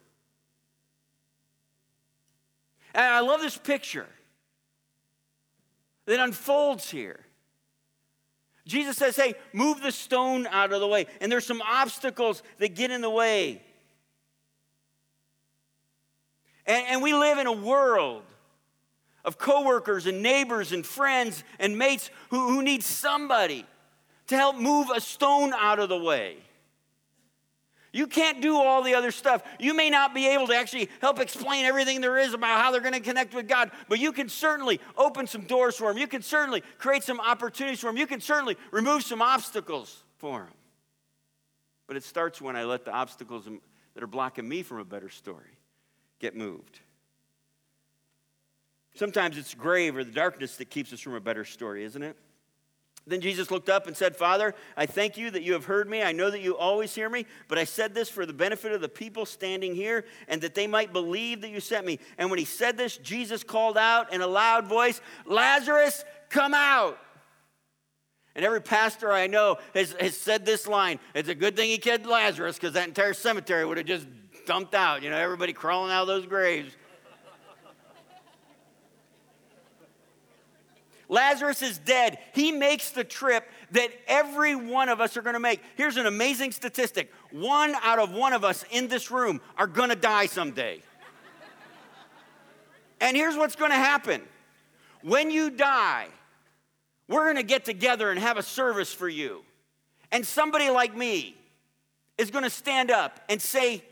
And 2.93 3.04
I 3.04 3.19
love 3.21 3.41
this 3.41 3.58
picture 3.58 4.08
that 6.06 6.19
unfolds 6.19 6.89
here. 6.89 7.19
Jesus 8.65 8.97
says, 8.97 9.15
Hey, 9.15 9.36
move 9.54 9.82
the 9.82 9.91
stone 9.91 10.47
out 10.47 10.73
of 10.73 10.80
the 10.80 10.88
way. 10.88 11.08
And 11.21 11.32
there's 11.32 11.45
some 11.45 11.62
obstacles 11.62 12.41
that 12.60 12.75
get 12.75 12.91
in 12.91 13.01
the 13.01 13.10
way. 13.10 13.62
And, 16.65 16.86
and 16.88 17.01
we 17.01 17.13
live 17.13 17.38
in 17.38 17.47
a 17.47 17.54
world 17.54 18.23
of 19.26 19.38
coworkers 19.38 20.06
and 20.06 20.22
neighbors 20.22 20.72
and 20.72 20.86
friends 20.86 21.44
and 21.60 21.78
mates 21.78 22.10
who, 22.30 22.48
who 22.48 22.64
need 22.64 22.84
somebody 22.84 23.66
to 24.28 24.36
help 24.36 24.56
move 24.56 24.90
a 24.96 25.02
stone 25.02 25.54
out 25.54 25.80
of 25.80 25.90
the 25.90 25.98
way. 25.98 26.38
You 27.92 28.08
can't 28.08 28.42
do 28.42 28.58
all 28.58 28.84
the 28.84 28.96
other 28.96 29.12
stuff. 29.12 29.42
You 29.58 29.74
may 29.74 29.90
not 29.90 30.14
be 30.14 30.28
able 30.28 30.48
to 30.48 30.56
actually 30.56 30.90
help 31.00 31.20
explain 31.20 31.64
everything 31.64 32.02
there 32.02 32.18
is 32.18 32.34
about 32.34 32.62
how 32.62 32.72
they're 32.72 32.82
going 32.82 32.94
to 32.94 33.00
connect 33.00 33.34
with 33.34 33.48
God, 33.48 33.72
but 33.88 34.00
you 34.00 34.12
can 34.12 34.28
certainly 34.28 34.82
open 34.98 35.28
some 35.28 35.44
doors 35.44 35.78
for 35.78 35.88
them. 35.88 35.98
You 35.98 36.08
can 36.08 36.22
certainly 36.22 36.62
create 36.78 37.04
some 37.04 37.22
opportunities 37.22 37.80
for 37.80 37.88
them. 37.88 37.96
You 37.96 38.06
can 38.06 38.20
certainly 38.20 38.58
remove 38.72 39.04
some 39.04 39.22
obstacles 39.22 40.04
for 40.18 40.40
them. 40.40 40.54
But 41.88 41.96
it 41.96 42.04
starts 42.04 42.42
when 42.42 42.58
I 42.58 42.66
let 42.66 42.84
the 42.84 42.92
obstacles 42.92 43.48
that 43.94 44.04
are 44.04 44.08
blocking 44.08 44.48
me 44.48 44.62
from 44.62 44.80
a 44.80 44.86
better 44.86 45.10
story 45.10 45.58
get 46.20 46.36
moved. 46.36 46.82
Sometimes 48.96 49.38
it's 49.38 49.54
grave 49.54 49.96
or 49.96 50.04
the 50.04 50.12
darkness 50.12 50.56
that 50.58 50.70
keeps 50.70 50.92
us 50.94 51.02
from 51.02 51.14
a 51.14 51.20
better 51.20 51.46
story, 51.46 51.84
isn't 51.84 52.02
it? 52.02 52.16
Then 53.08 53.22
Jesus 53.22 53.52
looked 53.52 53.70
up 53.70 53.86
and 53.86 53.96
said, 53.96 54.16
Father, 54.16 54.56
I 54.76 54.88
thank 54.88 55.16
you 55.16 55.30
that 55.30 55.44
you 55.44 55.54
have 55.54 55.66
heard 55.66 55.88
me. 55.88 56.02
I 56.02 56.12
know 56.12 56.32
that 56.32 56.42
you 56.42 56.58
always 56.58 56.96
hear 56.96 57.08
me, 57.08 57.28
but 57.48 57.60
I 57.60 57.64
said 57.64 57.94
this 57.94 58.10
for 58.10 58.26
the 58.26 58.34
benefit 58.34 58.72
of 58.72 58.82
the 58.82 58.90
people 58.90 59.28
standing 59.28 59.76
here 59.76 60.06
and 60.28 60.42
that 60.42 60.56
they 60.56 60.66
might 60.66 60.92
believe 60.92 61.42
that 61.42 61.52
you 61.52 61.60
sent 61.60 61.86
me. 61.86 62.00
And 62.18 62.32
when 62.32 62.40
he 62.40 62.46
said 62.46 62.78
this, 62.78 62.98
Jesus 62.98 63.44
called 63.44 63.78
out 63.78 64.12
in 64.12 64.22
a 64.22 64.28
loud 64.28 64.66
voice, 64.66 65.02
Lazarus, 65.28 66.04
come 66.30 66.56
out. 66.56 66.98
And 68.36 68.44
every 68.44 68.62
pastor 68.62 69.12
I 69.12 69.28
know 69.28 69.58
has, 69.76 69.96
has 70.00 70.18
said 70.18 70.46
this 70.46 70.68
line. 70.68 71.00
It's 71.14 71.30
a 71.30 71.36
good 71.36 71.56
thing 71.56 71.70
he 71.70 71.78
killed 71.78 72.08
Lazarus 72.08 72.56
because 72.56 72.74
that 72.74 72.88
entire 72.88 73.14
cemetery 73.14 73.66
would 73.66 73.78
have 73.78 73.86
just 73.86 74.08
dumped 74.48 74.74
out. 74.74 75.04
You 75.04 75.12
know, 75.12 75.18
everybody 75.18 75.54
crawling 75.54 75.92
out 75.92 76.02
of 76.02 76.08
those 76.08 76.26
graves. 76.26 76.76
Lazarus 81.08 81.62
is 81.62 81.78
dead. 81.78 82.18
He 82.34 82.52
makes 82.52 82.91
the 82.91 83.04
trip 83.04 83.48
that 83.72 83.89
every 84.08 84.56
one 84.56 84.89
of 84.89 85.00
us 85.00 85.18
are 85.18 85.22
going 85.22 85.36
to 85.36 85.39
make. 85.39 85.62
Here's 85.76 85.98
an 85.98 86.06
amazing 86.06 86.52
statistic 86.52 87.12
one 87.32 87.76
out 87.82 88.00
of 88.00 88.12
one 88.12 88.34
of 88.34 88.44
us 88.44 88.63
in 88.72 88.88
this 88.88 89.12
room 89.12 89.41
are 89.58 89.68
going 89.68 89.89
to 89.89 89.96
die 89.96 90.26
someday. 90.26 90.82
and 93.02 93.15
here's 93.15 93.36
what's 93.36 93.56
going 93.56 93.72
to 93.72 93.78
happen 93.78 94.22
when 95.02 95.30
you 95.30 95.52
die, 95.52 96.08
we're 97.08 97.26
going 97.26 97.36
to 97.36 97.44
get 97.44 97.65
together 97.65 98.10
and 98.10 98.20
have 98.20 98.38
a 98.38 98.44
service 98.44 98.91
for 98.91 99.08
you. 99.08 99.44
And 100.12 100.26
somebody 100.26 100.70
like 100.70 100.96
me 100.96 101.36
is 102.18 102.32
going 102.32 102.44
to 102.44 102.50
stand 102.50 102.89
up 102.89 103.20
and 103.30 103.41
say 103.41 103.84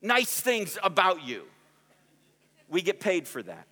nice 0.00 0.40
things 0.40 0.78
about 0.82 1.24
you. 1.24 1.44
We 2.68 2.82
get 2.82 3.00
paid 3.00 3.26
for 3.26 3.42
that. 3.42 3.66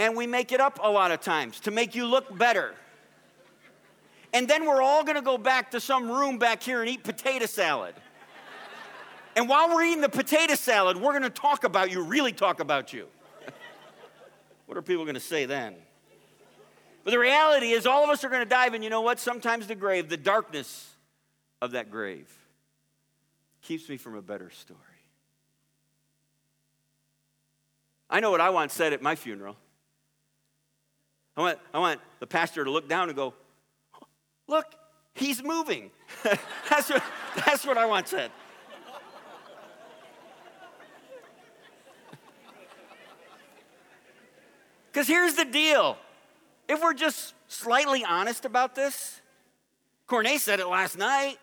And 0.00 0.16
we 0.16 0.26
make 0.26 0.50
it 0.50 0.60
up 0.60 0.80
a 0.82 0.90
lot 0.90 1.10
of 1.10 1.20
times 1.20 1.60
to 1.60 1.70
make 1.70 1.94
you 1.94 2.06
look 2.06 2.38
better. 2.38 2.74
And 4.32 4.48
then 4.48 4.64
we're 4.64 4.80
all 4.80 5.04
gonna 5.04 5.20
go 5.20 5.36
back 5.36 5.72
to 5.72 5.80
some 5.80 6.10
room 6.10 6.38
back 6.38 6.62
here 6.62 6.80
and 6.80 6.88
eat 6.88 7.04
potato 7.04 7.44
salad. 7.44 7.94
And 9.36 9.46
while 9.46 9.68
we're 9.68 9.84
eating 9.84 10.00
the 10.00 10.08
potato 10.08 10.54
salad, 10.54 10.96
we're 10.96 11.12
gonna 11.12 11.28
talk 11.28 11.64
about 11.64 11.90
you, 11.90 12.02
really 12.02 12.32
talk 12.32 12.60
about 12.60 12.94
you. 12.94 13.08
what 14.66 14.78
are 14.78 14.82
people 14.82 15.04
gonna 15.04 15.20
say 15.20 15.44
then? 15.44 15.74
But 17.04 17.10
the 17.10 17.18
reality 17.18 17.72
is, 17.72 17.84
all 17.84 18.02
of 18.02 18.08
us 18.08 18.24
are 18.24 18.30
gonna 18.30 18.46
dive, 18.46 18.72
and 18.72 18.82
you 18.82 18.88
know 18.88 19.02
what? 19.02 19.18
Sometimes 19.18 19.66
the 19.66 19.74
grave, 19.74 20.08
the 20.08 20.16
darkness 20.16 20.94
of 21.60 21.72
that 21.72 21.90
grave, 21.90 22.32
keeps 23.60 23.86
me 23.86 23.98
from 23.98 24.14
a 24.14 24.22
better 24.22 24.48
story. 24.48 24.80
I 28.08 28.20
know 28.20 28.30
what 28.30 28.40
I 28.40 28.48
once 28.48 28.72
said 28.72 28.94
at 28.94 29.02
my 29.02 29.14
funeral. 29.14 29.56
I 31.40 31.42
want, 31.42 31.58
I 31.72 31.78
want 31.78 32.00
the 32.18 32.26
pastor 32.26 32.64
to 32.64 32.70
look 32.70 32.86
down 32.86 33.08
and 33.08 33.16
go, 33.16 33.32
Look, 34.46 34.66
he's 35.14 35.42
moving. 35.42 35.90
that's, 36.68 36.90
what, 36.90 37.02
that's 37.46 37.64
what 37.64 37.78
I 37.78 37.86
want 37.86 38.08
said. 38.08 38.30
Because 44.92 45.06
here's 45.06 45.34
the 45.34 45.46
deal 45.46 45.96
if 46.68 46.82
we're 46.82 46.92
just 46.92 47.32
slightly 47.48 48.04
honest 48.04 48.44
about 48.44 48.74
this, 48.74 49.22
Cornay 50.08 50.36
said 50.36 50.60
it 50.60 50.66
last 50.66 50.98
night. 50.98 51.38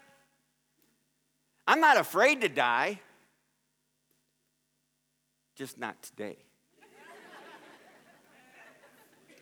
I'm 1.65 1.79
not 1.79 1.97
afraid 1.97 2.41
to 2.41 2.49
die, 2.49 2.99
just 5.55 5.79
not 5.79 6.03
today 6.03 6.37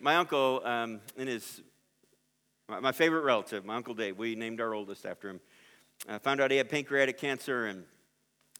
my 0.00 0.16
uncle, 0.16 0.62
um, 0.64 1.00
his, 1.16 1.62
my 2.68 2.92
favorite 2.92 3.22
relative, 3.22 3.64
my 3.64 3.76
Uncle 3.76 3.94
Dave, 3.94 4.18
we 4.18 4.34
named 4.34 4.60
our 4.60 4.74
oldest 4.74 5.06
after 5.06 5.28
him, 5.28 5.40
I 6.08 6.18
found 6.18 6.40
out 6.40 6.50
he 6.50 6.56
had 6.56 6.68
pancreatic 6.68 7.18
cancer 7.18 7.66
and 7.66 7.84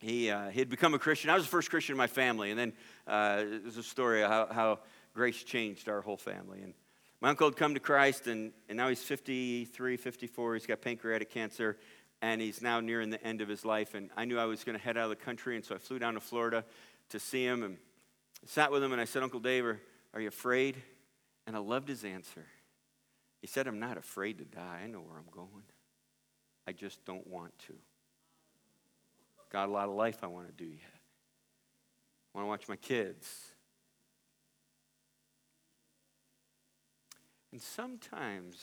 he, 0.01 0.31
uh, 0.31 0.49
he 0.49 0.59
had 0.59 0.69
become 0.69 0.95
a 0.95 0.99
Christian. 0.99 1.31
I 1.31 1.35
was 1.35 1.45
the 1.45 1.51
first 1.51 1.71
Christian 1.71 1.95
in 1.95 1.99
my 1.99 2.07
family. 2.07 2.51
And 2.51 2.59
then 2.59 2.73
uh, 3.07 3.37
there's 3.63 3.77
a 3.77 3.83
story 3.83 4.23
of 4.23 4.31
how, 4.31 4.47
how 4.51 4.79
grace 5.15 5.43
changed 5.43 5.89
our 5.89 6.01
whole 6.01 6.17
family. 6.17 6.61
And 6.63 6.75
my 7.21 7.31
uncle 7.31 7.49
had 7.49 7.57
come 7.57 7.75
to 7.75 7.81
Christ, 7.81 8.27
and, 8.27 8.53
and 8.69 8.77
now 8.77 8.89
he's 8.89 9.03
53, 9.03 9.97
54. 9.97 10.55
He's 10.55 10.67
got 10.67 10.83
pancreatic 10.83 11.31
cancer, 11.31 11.79
and 12.21 12.41
he's 12.41 12.61
now 12.61 12.81
nearing 12.81 13.09
the 13.09 13.23
end 13.25 13.41
of 13.41 13.49
his 13.49 13.65
life. 13.65 13.95
And 13.95 14.11
I 14.17 14.27
knew 14.27 14.39
I 14.39 14.45
was 14.45 14.65
going 14.65 14.79
to 14.79 14.85
head 14.85 14.99
out 14.99 15.05
of 15.05 15.11
the 15.11 15.17
country, 15.17 15.57
and 15.57 15.65
so 15.65 15.75
I 15.75 15.79
flew 15.79 15.99
down 15.99 16.15
to 16.15 16.21
Florida 16.21 16.65
to 17.11 17.19
see 17.19 17.45
him 17.45 17.63
and 17.63 17.79
sat 18.45 18.71
with 18.71 18.83
him. 18.83 18.93
And 18.93 19.01
I 19.01 19.07
said, 19.07 19.23
Uncle 19.23 19.41
Dave, 19.41 19.65
are, 19.65 19.81
are 20.13 20.21
you 20.21 20.29
afraid? 20.29 20.77
And 21.47 21.55
I 21.55 21.61
loved 21.61 21.89
his 21.89 22.05
answer. 22.05 22.47
He 23.41 23.47
said, 23.47 23.67
I'm 23.67 23.79
not 23.79 23.97
afraid 23.97 24.39
to 24.39 24.45
die. 24.45 24.81
I 24.85 24.87
know 24.87 25.01
where 25.01 25.17
I'm 25.17 25.31
going. 25.31 25.65
I 26.67 26.73
just 26.73 27.05
don't 27.05 27.27
want 27.27 27.57
to. 27.69 27.75
Got 29.53 29.69
a 29.69 29.73
lot 29.73 29.89
of 29.89 29.95
life 29.95 30.19
I 30.23 30.27
want 30.27 30.49
to 30.49 30.53
do 30.53 30.69
yet. 30.69 31.01
I 32.35 32.39
want 32.39 32.47
to 32.47 32.49
watch 32.49 32.69
my 32.69 32.77
kids. 32.77 33.29
And 37.53 37.63
sometimes 37.63 38.57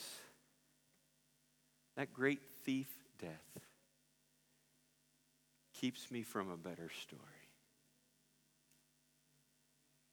that 1.96 2.12
great 2.12 2.42
thief 2.64 2.88
death 3.18 3.64
keeps 5.72 6.10
me 6.10 6.22
from 6.22 6.50
a 6.50 6.56
better 6.56 6.90
story. 7.02 7.22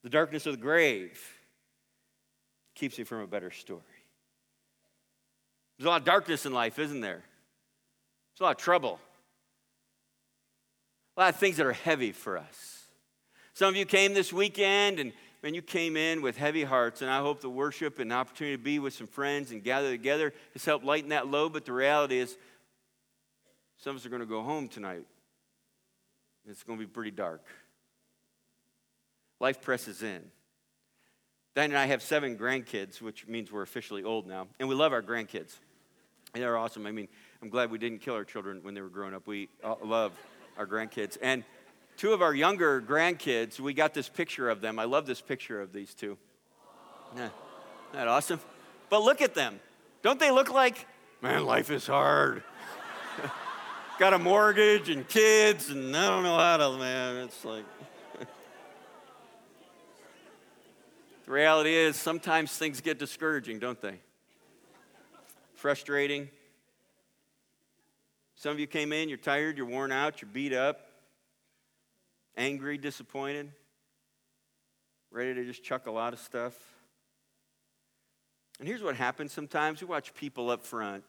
The 0.03 0.09
darkness 0.09 0.45
of 0.45 0.53
the 0.53 0.61
grave 0.61 1.21
keeps 2.81 2.97
you 2.97 3.05
from 3.05 3.19
a 3.19 3.27
better 3.27 3.51
story. 3.51 3.79
There's 5.77 5.85
a 5.85 5.89
lot 5.89 6.01
of 6.01 6.05
darkness 6.05 6.47
in 6.47 6.51
life, 6.51 6.79
isn't 6.79 7.01
there? 7.01 7.21
There's 8.31 8.39
a 8.39 8.43
lot 8.43 8.55
of 8.55 8.57
trouble, 8.57 8.99
a 11.15 11.19
lot 11.19 11.29
of 11.35 11.39
things 11.39 11.57
that 11.57 11.67
are 11.67 11.73
heavy 11.73 12.11
for 12.11 12.39
us. 12.39 12.85
Some 13.53 13.69
of 13.69 13.75
you 13.75 13.85
came 13.85 14.15
this 14.15 14.33
weekend 14.33 14.99
and 14.99 15.13
man, 15.43 15.53
you 15.53 15.61
came 15.61 15.95
in 15.95 16.23
with 16.23 16.37
heavy 16.37 16.63
hearts, 16.63 17.03
and 17.03 17.11
I 17.11 17.19
hope 17.19 17.41
the 17.41 17.51
worship 17.51 17.99
and 17.99 18.09
the 18.09 18.15
opportunity 18.15 18.57
to 18.57 18.63
be 18.63 18.79
with 18.79 18.95
some 18.95 19.05
friends 19.05 19.51
and 19.51 19.63
gather 19.63 19.91
together 19.91 20.33
has 20.53 20.65
helped 20.65 20.83
lighten 20.83 21.09
that 21.09 21.27
load. 21.27 21.53
But 21.53 21.65
the 21.65 21.73
reality 21.73 22.17
is, 22.17 22.35
some 23.77 23.91
of 23.91 24.01
us 24.01 24.07
are 24.07 24.09
going 24.09 24.21
to 24.21 24.25
go 24.25 24.41
home 24.41 24.67
tonight. 24.67 25.05
It's 26.49 26.63
going 26.63 26.79
to 26.79 26.85
be 26.85 26.91
pretty 26.91 27.11
dark. 27.11 27.45
Life 29.39 29.61
presses 29.61 30.01
in. 30.01 30.23
Diane 31.53 31.71
and 31.71 31.77
I 31.77 31.85
have 31.87 32.01
seven 32.01 32.37
grandkids, 32.37 33.01
which 33.01 33.27
means 33.27 33.51
we're 33.51 33.61
officially 33.61 34.03
old 34.03 34.25
now, 34.25 34.47
and 34.59 34.69
we 34.69 34.75
love 34.75 34.93
our 34.93 35.01
grandkids. 35.01 35.57
They're 36.33 36.55
awesome. 36.55 36.85
I 36.85 36.91
mean, 36.91 37.09
I'm 37.41 37.49
glad 37.49 37.71
we 37.71 37.77
didn't 37.77 37.99
kill 37.99 38.13
our 38.13 38.23
children 38.23 38.59
when 38.63 38.73
they 38.73 38.79
were 38.79 38.89
growing 38.89 39.13
up. 39.13 39.27
We 39.27 39.49
uh, 39.61 39.75
love 39.83 40.13
our 40.57 40.65
grandkids. 40.65 41.17
And 41.21 41.43
two 41.97 42.13
of 42.13 42.21
our 42.21 42.33
younger 42.33 42.81
grandkids, 42.81 43.59
we 43.59 43.73
got 43.73 43.93
this 43.93 44.07
picture 44.07 44.49
of 44.49 44.61
them. 44.61 44.79
I 44.79 44.85
love 44.85 45.05
this 45.05 45.19
picture 45.19 45.59
of 45.59 45.73
these 45.73 45.93
two. 45.93 46.17
Yeah. 47.17 47.25
Isn't 47.25 47.33
that 47.93 48.07
awesome? 48.07 48.39
But 48.89 49.03
look 49.03 49.21
at 49.21 49.35
them. 49.35 49.59
Don't 50.03 50.21
they 50.21 50.31
look 50.31 50.49
like, 50.49 50.87
man, 51.21 51.45
life 51.45 51.69
is 51.69 51.85
hard. 51.85 52.43
got 53.99 54.13
a 54.13 54.19
mortgage 54.19 54.87
and 54.87 55.05
kids, 55.05 55.69
and 55.69 55.95
I 55.95 56.07
don't 56.07 56.23
know 56.23 56.37
how 56.37 56.55
to, 56.57 56.77
man. 56.77 57.17
It's 57.25 57.43
like. 57.43 57.65
The 61.31 61.35
reality 61.35 61.73
is, 61.73 61.95
sometimes 61.95 62.51
things 62.51 62.81
get 62.81 62.99
discouraging, 62.99 63.59
don't 63.59 63.79
they? 63.79 64.01
Frustrating. 65.53 66.27
Some 68.35 68.51
of 68.51 68.59
you 68.59 68.67
came 68.67 68.91
in, 68.91 69.07
you're 69.07 69.17
tired, 69.17 69.55
you're 69.55 69.65
worn 69.65 69.93
out, 69.93 70.21
you're 70.21 70.29
beat 70.29 70.51
up, 70.51 70.81
angry, 72.35 72.77
disappointed, 72.77 73.49
ready 75.09 75.33
to 75.33 75.45
just 75.45 75.63
chuck 75.63 75.87
a 75.87 75.91
lot 75.91 76.11
of 76.11 76.19
stuff. 76.19 76.53
And 78.59 78.67
here's 78.67 78.83
what 78.83 78.97
happens 78.97 79.31
sometimes 79.31 79.79
we 79.79 79.87
watch 79.87 80.13
people 80.13 80.49
up 80.49 80.65
front 80.65 81.05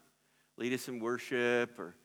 lead 0.57 0.73
us 0.73 0.87
in 0.87 1.01
worship 1.01 1.81
or 1.81 1.97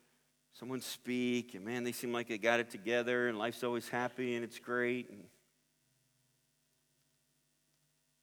someone 0.53 0.81
speak, 0.81 1.53
and 1.53 1.63
man, 1.63 1.83
they 1.83 1.91
seem 1.91 2.11
like 2.11 2.29
they 2.29 2.39
got 2.39 2.59
it 2.59 2.71
together, 2.71 3.27
and 3.27 3.37
life's 3.37 3.63
always 3.63 3.87
happy 3.87 4.33
and 4.33 4.43
it's 4.43 4.57
great. 4.57 5.07
And 5.11 5.23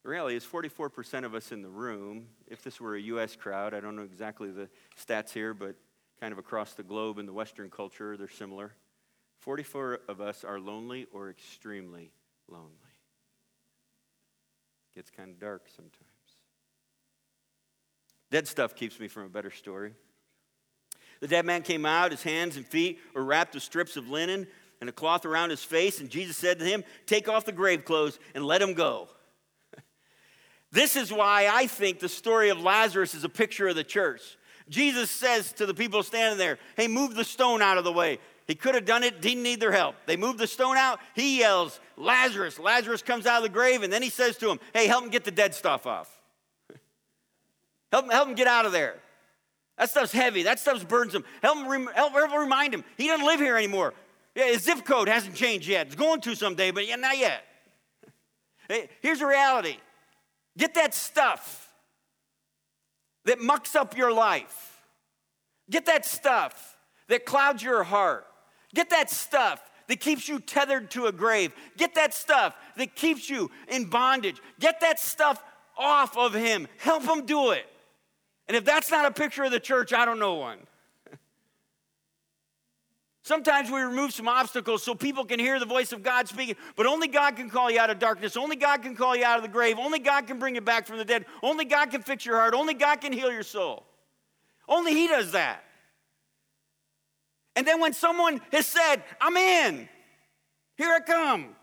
the 0.04 0.10
reality 0.10 0.36
is 0.36 0.44
44% 0.44 1.24
of 1.24 1.34
us 1.34 1.50
in 1.50 1.62
the 1.62 1.68
room, 1.68 2.26
if 2.46 2.62
this 2.62 2.78
were 2.78 2.94
a 2.94 3.00
U.S. 3.00 3.36
crowd, 3.36 3.72
I 3.72 3.80
don't 3.80 3.96
know 3.96 4.02
exactly 4.02 4.50
the 4.50 4.68
stats 5.02 5.32
here, 5.32 5.54
but 5.54 5.76
kind 6.20 6.30
of 6.30 6.38
across 6.38 6.74
the 6.74 6.82
globe 6.82 7.18
in 7.18 7.24
the 7.24 7.32
Western 7.32 7.70
culture, 7.70 8.14
they're 8.16 8.28
similar. 8.28 8.74
44 9.40 10.00
of 10.08 10.20
us 10.20 10.44
are 10.44 10.60
lonely 10.60 11.06
or 11.10 11.30
extremely 11.30 12.12
lonely. 12.48 12.68
Gets 14.94 15.10
kind 15.10 15.30
of 15.30 15.40
dark 15.40 15.64
sometimes. 15.74 15.94
Dead 18.30 18.46
stuff 18.46 18.74
keeps 18.74 19.00
me 19.00 19.08
from 19.08 19.24
a 19.24 19.28
better 19.30 19.50
story. 19.50 19.94
The 21.20 21.28
dead 21.28 21.46
man 21.46 21.62
came 21.62 21.86
out, 21.86 22.10
his 22.10 22.22
hands 22.22 22.58
and 22.58 22.66
feet 22.66 22.98
were 23.14 23.24
wrapped 23.24 23.54
with 23.54 23.62
strips 23.62 23.96
of 23.96 24.10
linen 24.10 24.46
and 24.80 24.90
a 24.90 24.92
cloth 24.92 25.24
around 25.24 25.48
his 25.48 25.64
face. 25.64 26.00
And 26.00 26.10
Jesus 26.10 26.36
said 26.36 26.58
to 26.58 26.64
him, 26.64 26.84
Take 27.06 27.26
off 27.26 27.46
the 27.46 27.52
grave 27.52 27.86
clothes 27.86 28.18
and 28.34 28.44
let 28.44 28.60
him 28.60 28.74
go. 28.74 29.08
This 30.74 30.96
is 30.96 31.12
why 31.12 31.48
I 31.50 31.68
think 31.68 32.00
the 32.00 32.08
story 32.08 32.50
of 32.50 32.60
Lazarus 32.60 33.14
is 33.14 33.22
a 33.22 33.28
picture 33.28 33.68
of 33.68 33.76
the 33.76 33.84
church. 33.84 34.36
Jesus 34.68 35.08
says 35.08 35.52
to 35.52 35.66
the 35.66 35.74
people 35.74 36.02
standing 36.02 36.36
there, 36.36 36.58
Hey, 36.76 36.88
move 36.88 37.14
the 37.14 37.24
stone 37.24 37.62
out 37.62 37.78
of 37.78 37.84
the 37.84 37.92
way. 37.92 38.18
He 38.48 38.56
could 38.56 38.74
have 38.74 38.84
done 38.84 39.04
it, 39.04 39.22
didn't 39.22 39.44
need 39.44 39.60
their 39.60 39.70
help. 39.70 39.94
They 40.06 40.16
move 40.16 40.36
the 40.36 40.48
stone 40.48 40.76
out. 40.76 40.98
He 41.14 41.38
yells, 41.38 41.78
Lazarus. 41.96 42.58
Lazarus 42.58 43.02
comes 43.02 43.24
out 43.24 43.36
of 43.36 43.44
the 43.44 43.48
grave, 43.50 43.84
and 43.84 43.92
then 43.92 44.02
he 44.02 44.10
says 44.10 44.36
to 44.38 44.50
him, 44.50 44.58
Hey, 44.72 44.88
help 44.88 45.04
him 45.04 45.10
get 45.10 45.22
the 45.22 45.30
dead 45.30 45.54
stuff 45.54 45.86
off. 45.86 46.10
help, 47.92 48.06
him, 48.06 48.10
help 48.10 48.28
him 48.28 48.34
get 48.34 48.48
out 48.48 48.66
of 48.66 48.72
there. 48.72 48.96
That 49.78 49.90
stuff's 49.90 50.12
heavy. 50.12 50.42
That 50.42 50.58
stuff's 50.58 50.82
burdensome. 50.82 51.24
Help 51.40 51.58
him, 51.58 51.86
help, 51.94 52.12
help 52.12 52.32
remind 52.36 52.74
him. 52.74 52.82
He 52.96 53.06
doesn't 53.06 53.24
live 53.24 53.38
here 53.38 53.56
anymore. 53.56 53.94
Yeah, 54.34 54.46
his 54.46 54.64
zip 54.64 54.84
code 54.84 55.06
hasn't 55.06 55.36
changed 55.36 55.68
yet. 55.68 55.86
It's 55.86 55.96
going 55.96 56.20
to 56.22 56.34
someday, 56.34 56.72
but 56.72 56.88
yeah, 56.88 56.96
not 56.96 57.16
yet. 57.16 57.44
Here's 59.00 59.20
the 59.20 59.26
reality 59.26 59.76
get 60.56 60.74
that 60.74 60.94
stuff 60.94 61.72
that 63.24 63.40
mucks 63.40 63.74
up 63.74 63.96
your 63.96 64.12
life, 64.12 64.82
get 65.70 65.86
that 65.86 66.04
stuff 66.04 66.76
that 67.08 67.24
clouds 67.24 67.62
your 67.62 67.84
heart, 67.84 68.26
get 68.74 68.90
that 68.90 69.10
stuff 69.10 69.62
that 69.88 70.00
keeps 70.00 70.28
you 70.28 70.38
tethered 70.40 70.90
to 70.90 71.06
a 71.06 71.12
grave, 71.12 71.52
get 71.76 71.94
that 71.94 72.14
stuff 72.14 72.56
that 72.76 72.94
keeps 72.94 73.28
you 73.28 73.50
in 73.68 73.84
bondage, 73.84 74.40
get 74.58 74.80
that 74.80 74.98
stuff 74.98 75.42
off 75.76 76.16
of 76.16 76.34
him. 76.34 76.68
Help 76.78 77.04
him 77.04 77.26
do 77.26 77.50
it. 77.50 77.66
And 78.46 78.56
if 78.56 78.64
that's 78.64 78.90
not 78.90 79.06
a 79.06 79.10
picture 79.10 79.44
of 79.44 79.50
the 79.50 79.60
church, 79.60 79.92
I 79.92 80.04
don't 80.04 80.18
know 80.18 80.34
one. 80.34 80.58
Sometimes 83.24 83.70
we 83.70 83.80
remove 83.80 84.12
some 84.12 84.28
obstacles 84.28 84.82
so 84.82 84.94
people 84.94 85.24
can 85.24 85.40
hear 85.40 85.58
the 85.58 85.64
voice 85.64 85.92
of 85.92 86.02
God 86.02 86.28
speaking, 86.28 86.56
but 86.76 86.84
only 86.84 87.08
God 87.08 87.36
can 87.36 87.48
call 87.48 87.70
you 87.70 87.80
out 87.80 87.88
of 87.88 87.98
darkness. 87.98 88.36
Only 88.36 88.54
God 88.54 88.82
can 88.82 88.94
call 88.94 89.16
you 89.16 89.24
out 89.24 89.38
of 89.38 89.42
the 89.42 89.48
grave. 89.48 89.78
Only 89.78 89.98
God 89.98 90.26
can 90.26 90.38
bring 90.38 90.54
you 90.54 90.60
back 90.60 90.86
from 90.86 90.98
the 90.98 91.06
dead. 91.06 91.24
Only 91.42 91.64
God 91.64 91.90
can 91.90 92.02
fix 92.02 92.26
your 92.26 92.36
heart. 92.36 92.52
Only 92.52 92.74
God 92.74 93.00
can 93.00 93.14
heal 93.14 93.32
your 93.32 93.42
soul. 93.42 93.86
Only 94.68 94.92
He 94.92 95.08
does 95.08 95.32
that. 95.32 95.64
And 97.56 97.66
then 97.66 97.80
when 97.80 97.94
someone 97.94 98.42
has 98.52 98.66
said, 98.66 99.02
I'm 99.22 99.38
in, 99.38 99.88
here 100.76 100.92
I 100.92 101.00
come, 101.00 101.56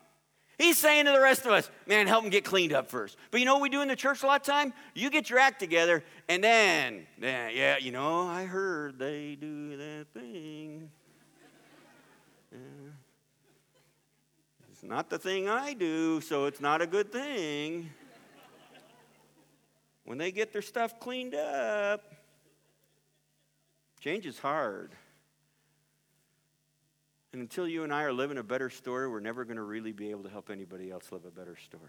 He's 0.58 0.80
saying 0.80 1.06
to 1.06 1.12
the 1.12 1.22
rest 1.22 1.46
of 1.46 1.52
us, 1.52 1.70
man, 1.86 2.08
help 2.08 2.24
them 2.24 2.32
get 2.32 2.44
cleaned 2.44 2.74
up 2.74 2.90
first. 2.90 3.18
But 3.30 3.40
you 3.40 3.46
know 3.46 3.54
what 3.54 3.62
we 3.62 3.70
do 3.70 3.84
in 3.84 3.88
the 3.88 3.96
church 3.96 4.24
a 4.24 4.26
lot 4.26 4.42
of 4.42 4.48
time? 4.48 4.74
You 4.96 5.12
get 5.12 5.30
your 5.30 5.38
act 5.38 5.60
together, 5.60 6.04
and 6.28 6.44
then, 6.44 7.06
yeah, 7.22 7.50
yeah 7.50 7.78
you 7.78 7.92
know, 7.92 8.28
I 8.28 8.46
heard 8.46 8.98
they 8.98 9.36
do 9.40 9.78
that 9.78 10.08
thing. 10.12 10.90
It's 14.82 14.90
not 14.90 15.12
the 15.12 15.20
thing 15.20 15.48
I 15.48 15.76
do, 15.76 16.22
so 16.22 16.46
it's 16.46 16.60
not 16.60 16.82
a 16.82 16.88
good 16.88 17.12
thing. 17.12 17.92
When 20.06 20.18
they 20.18 20.32
get 20.32 20.52
their 20.52 20.64
stuff 20.64 21.00
cleaned 21.00 21.36
up, 21.36 22.02
change 24.00 24.26
is 24.26 24.40
hard. 24.40 24.94
And 27.32 27.44
until 27.44 27.68
you 27.68 27.84
and 27.84 27.94
I 27.94 28.02
are 28.06 28.12
living 28.12 28.40
a 28.40 28.44
better 28.44 28.72
story, 28.72 29.08
we're 29.08 29.20
never 29.20 29.46
going 29.46 29.58
to 29.58 29.62
really 29.62 29.92
be 29.92 30.10
able 30.10 30.24
to 30.24 30.32
help 30.32 30.50
anybody 30.50 30.90
else 30.90 31.12
live 31.12 31.26
a 31.26 31.30
better 31.32 31.56
story. 31.56 31.84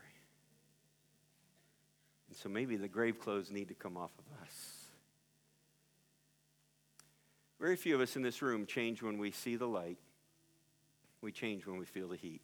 And 2.29 2.37
so 2.37 2.51
maybe 2.51 2.77
the 2.77 2.89
grave 2.89 3.19
clothes 3.19 3.51
need 3.51 3.69
to 3.69 3.75
come 3.75 3.97
off 3.97 4.13
of 4.19 4.43
us. 4.43 4.75
Very 7.59 7.77
few 7.77 7.95
of 7.95 8.03
us 8.03 8.17
in 8.17 8.23
this 8.23 8.43
room 8.43 8.67
change 8.67 9.03
when 9.03 9.17
we 9.17 9.31
see 9.31 9.57
the 9.57 9.67
light. 9.67 9.97
We 11.23 11.33
change 11.33 11.67
when 11.67 11.79
we 11.79 11.87
feel 11.87 12.09
the 12.09 12.17
heat. 12.17 12.43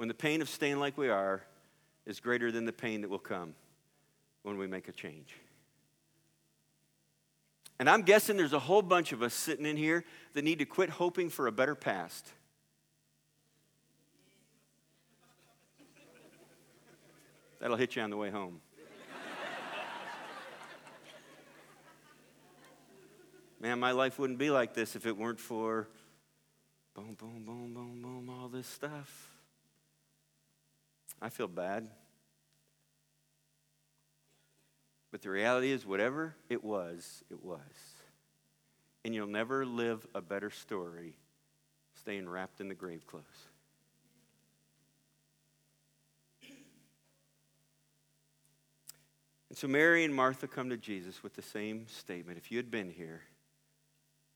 When 0.00 0.08
the 0.08 0.14
pain 0.14 0.40
of 0.40 0.48
staying 0.48 0.78
like 0.78 0.96
we 0.96 1.10
are 1.10 1.42
is 2.06 2.20
greater 2.20 2.50
than 2.50 2.64
the 2.64 2.72
pain 2.72 3.02
that 3.02 3.10
will 3.10 3.18
come 3.18 3.52
when 4.44 4.56
we 4.56 4.66
make 4.66 4.88
a 4.88 4.92
change. 4.92 5.36
And 7.78 7.86
I'm 7.86 8.00
guessing 8.00 8.38
there's 8.38 8.54
a 8.54 8.58
whole 8.58 8.80
bunch 8.80 9.12
of 9.12 9.20
us 9.20 9.34
sitting 9.34 9.66
in 9.66 9.76
here 9.76 10.06
that 10.32 10.42
need 10.42 10.60
to 10.60 10.64
quit 10.64 10.88
hoping 10.88 11.28
for 11.28 11.48
a 11.48 11.52
better 11.52 11.74
past. 11.74 12.32
That'll 17.60 17.76
hit 17.76 17.94
you 17.94 18.00
on 18.00 18.08
the 18.08 18.16
way 18.16 18.30
home. 18.30 18.62
Man, 23.60 23.78
my 23.78 23.90
life 23.90 24.18
wouldn't 24.18 24.38
be 24.38 24.48
like 24.48 24.72
this 24.72 24.96
if 24.96 25.04
it 25.04 25.14
weren't 25.14 25.40
for 25.40 25.88
boom, 26.94 27.14
boom, 27.20 27.42
boom, 27.44 27.74
boom, 27.74 28.00
boom, 28.00 28.30
all 28.30 28.48
this 28.48 28.66
stuff. 28.66 29.30
I 31.20 31.28
feel 31.28 31.48
bad. 31.48 31.88
But 35.10 35.22
the 35.22 35.30
reality 35.30 35.70
is, 35.72 35.84
whatever 35.84 36.36
it 36.48 36.62
was, 36.62 37.24
it 37.30 37.42
was. 37.42 37.60
And 39.04 39.14
you'll 39.14 39.26
never 39.26 39.66
live 39.66 40.06
a 40.14 40.20
better 40.20 40.50
story 40.50 41.14
staying 41.94 42.28
wrapped 42.28 42.60
in 42.60 42.68
the 42.68 42.74
grave 42.74 43.06
clothes. 43.06 43.24
And 49.48 49.58
so 49.58 49.66
Mary 49.66 50.04
and 50.04 50.14
Martha 50.14 50.46
come 50.46 50.70
to 50.70 50.76
Jesus 50.76 51.24
with 51.24 51.34
the 51.34 51.42
same 51.42 51.88
statement. 51.88 52.38
If 52.38 52.52
you 52.52 52.56
had 52.56 52.70
been 52.70 52.88
here, 52.88 53.22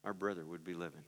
our 0.03 0.12
brother 0.12 0.44
would 0.44 0.64
be 0.64 0.75
living. 0.75 1.05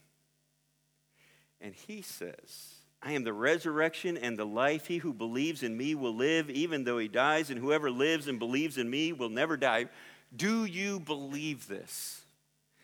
And 1.60 1.74
he 1.74 2.02
says, 2.02 2.76
I 3.02 3.12
am 3.12 3.24
the 3.24 3.32
resurrection 3.32 4.16
and 4.16 4.38
the 4.38 4.46
life. 4.46 4.86
He 4.86 4.98
who 4.98 5.12
believes 5.12 5.62
in 5.62 5.76
me 5.76 5.94
will 5.94 6.14
live 6.14 6.50
even 6.50 6.84
though 6.84 6.98
he 6.98 7.08
dies, 7.08 7.50
and 7.50 7.60
whoever 7.60 7.90
lives 7.90 8.26
and 8.28 8.38
believes 8.38 8.78
in 8.78 8.90
me 8.90 9.12
will 9.12 9.28
never 9.28 9.56
die. 9.56 9.86
Do 10.34 10.64
you 10.64 11.00
believe 11.00 11.68
this? 11.68 12.22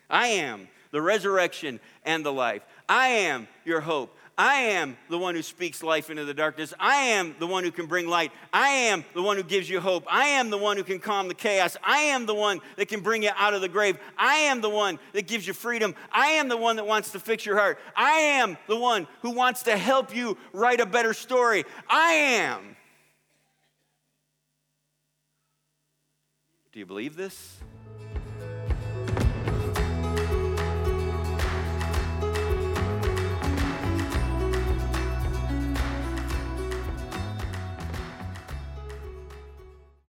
I 0.09 0.29
am 0.29 0.69
the 0.91 1.03
resurrection 1.03 1.81
and 2.05 2.25
the 2.25 2.33
life. 2.33 2.63
I 2.89 3.09
am 3.09 3.49
your 3.65 3.81
hope. 3.81 4.17
I 4.43 4.55
am 4.55 4.97
the 5.09 5.19
one 5.19 5.37
who 5.37 5.43
speaks 5.43 5.85
life 5.85 6.11
into 6.11 6.25
the 6.25 6.35
darkness. 6.35 6.75
I 6.81 6.97
am 6.97 7.37
the 7.39 7.47
one 7.47 7.63
who 7.63 7.71
can 7.71 7.87
bring 7.87 8.09
light. 8.09 8.33
I 8.53 8.71
am 8.71 9.05
the 9.15 9.23
one 9.23 9.37
who 9.37 9.45
gives 9.45 9.71
you 9.71 9.79
hope. 9.79 10.05
I 10.09 10.25
am 10.25 10.51
the 10.51 10.59
one 10.59 10.77
who 10.77 10.83
can 10.83 10.99
calm 10.99 11.29
the 11.29 11.35
chaos. 11.35 11.77
I 11.81 11.99
am 11.99 12.27
the 12.27 12.35
one 12.35 12.61
that 12.75 12.89
can 12.89 13.03
bring 13.03 13.23
you 13.23 13.31
out 13.37 13.55
of 13.55 13.61
the 13.61 13.69
grave. 13.69 14.01
I 14.19 14.35
am 14.35 14.61
the 14.61 14.69
one 14.69 14.99
that 15.13 15.29
gives 15.29 15.47
you 15.47 15.53
freedom. 15.53 15.95
I 16.11 16.31
am 16.31 16.49
the 16.49 16.57
one 16.57 16.75
that 16.75 16.89
wants 16.89 17.13
to 17.13 17.21
fix 17.21 17.47
your 17.47 17.57
heart. 17.57 17.79
I 17.95 18.11
am 18.11 18.59
the 18.67 18.77
one 18.77 19.07
who 19.21 19.31
wants 19.31 19.63
to 19.63 19.77
help 19.77 20.13
you 20.13 20.37
write 20.53 20.81
a 20.81 20.87
better 20.87 21.15
story. 21.15 21.63
I 21.89 22.11
am. 22.13 22.75
Do 26.73 26.81
you 26.81 26.87
believe 26.87 27.15
this? 27.15 27.59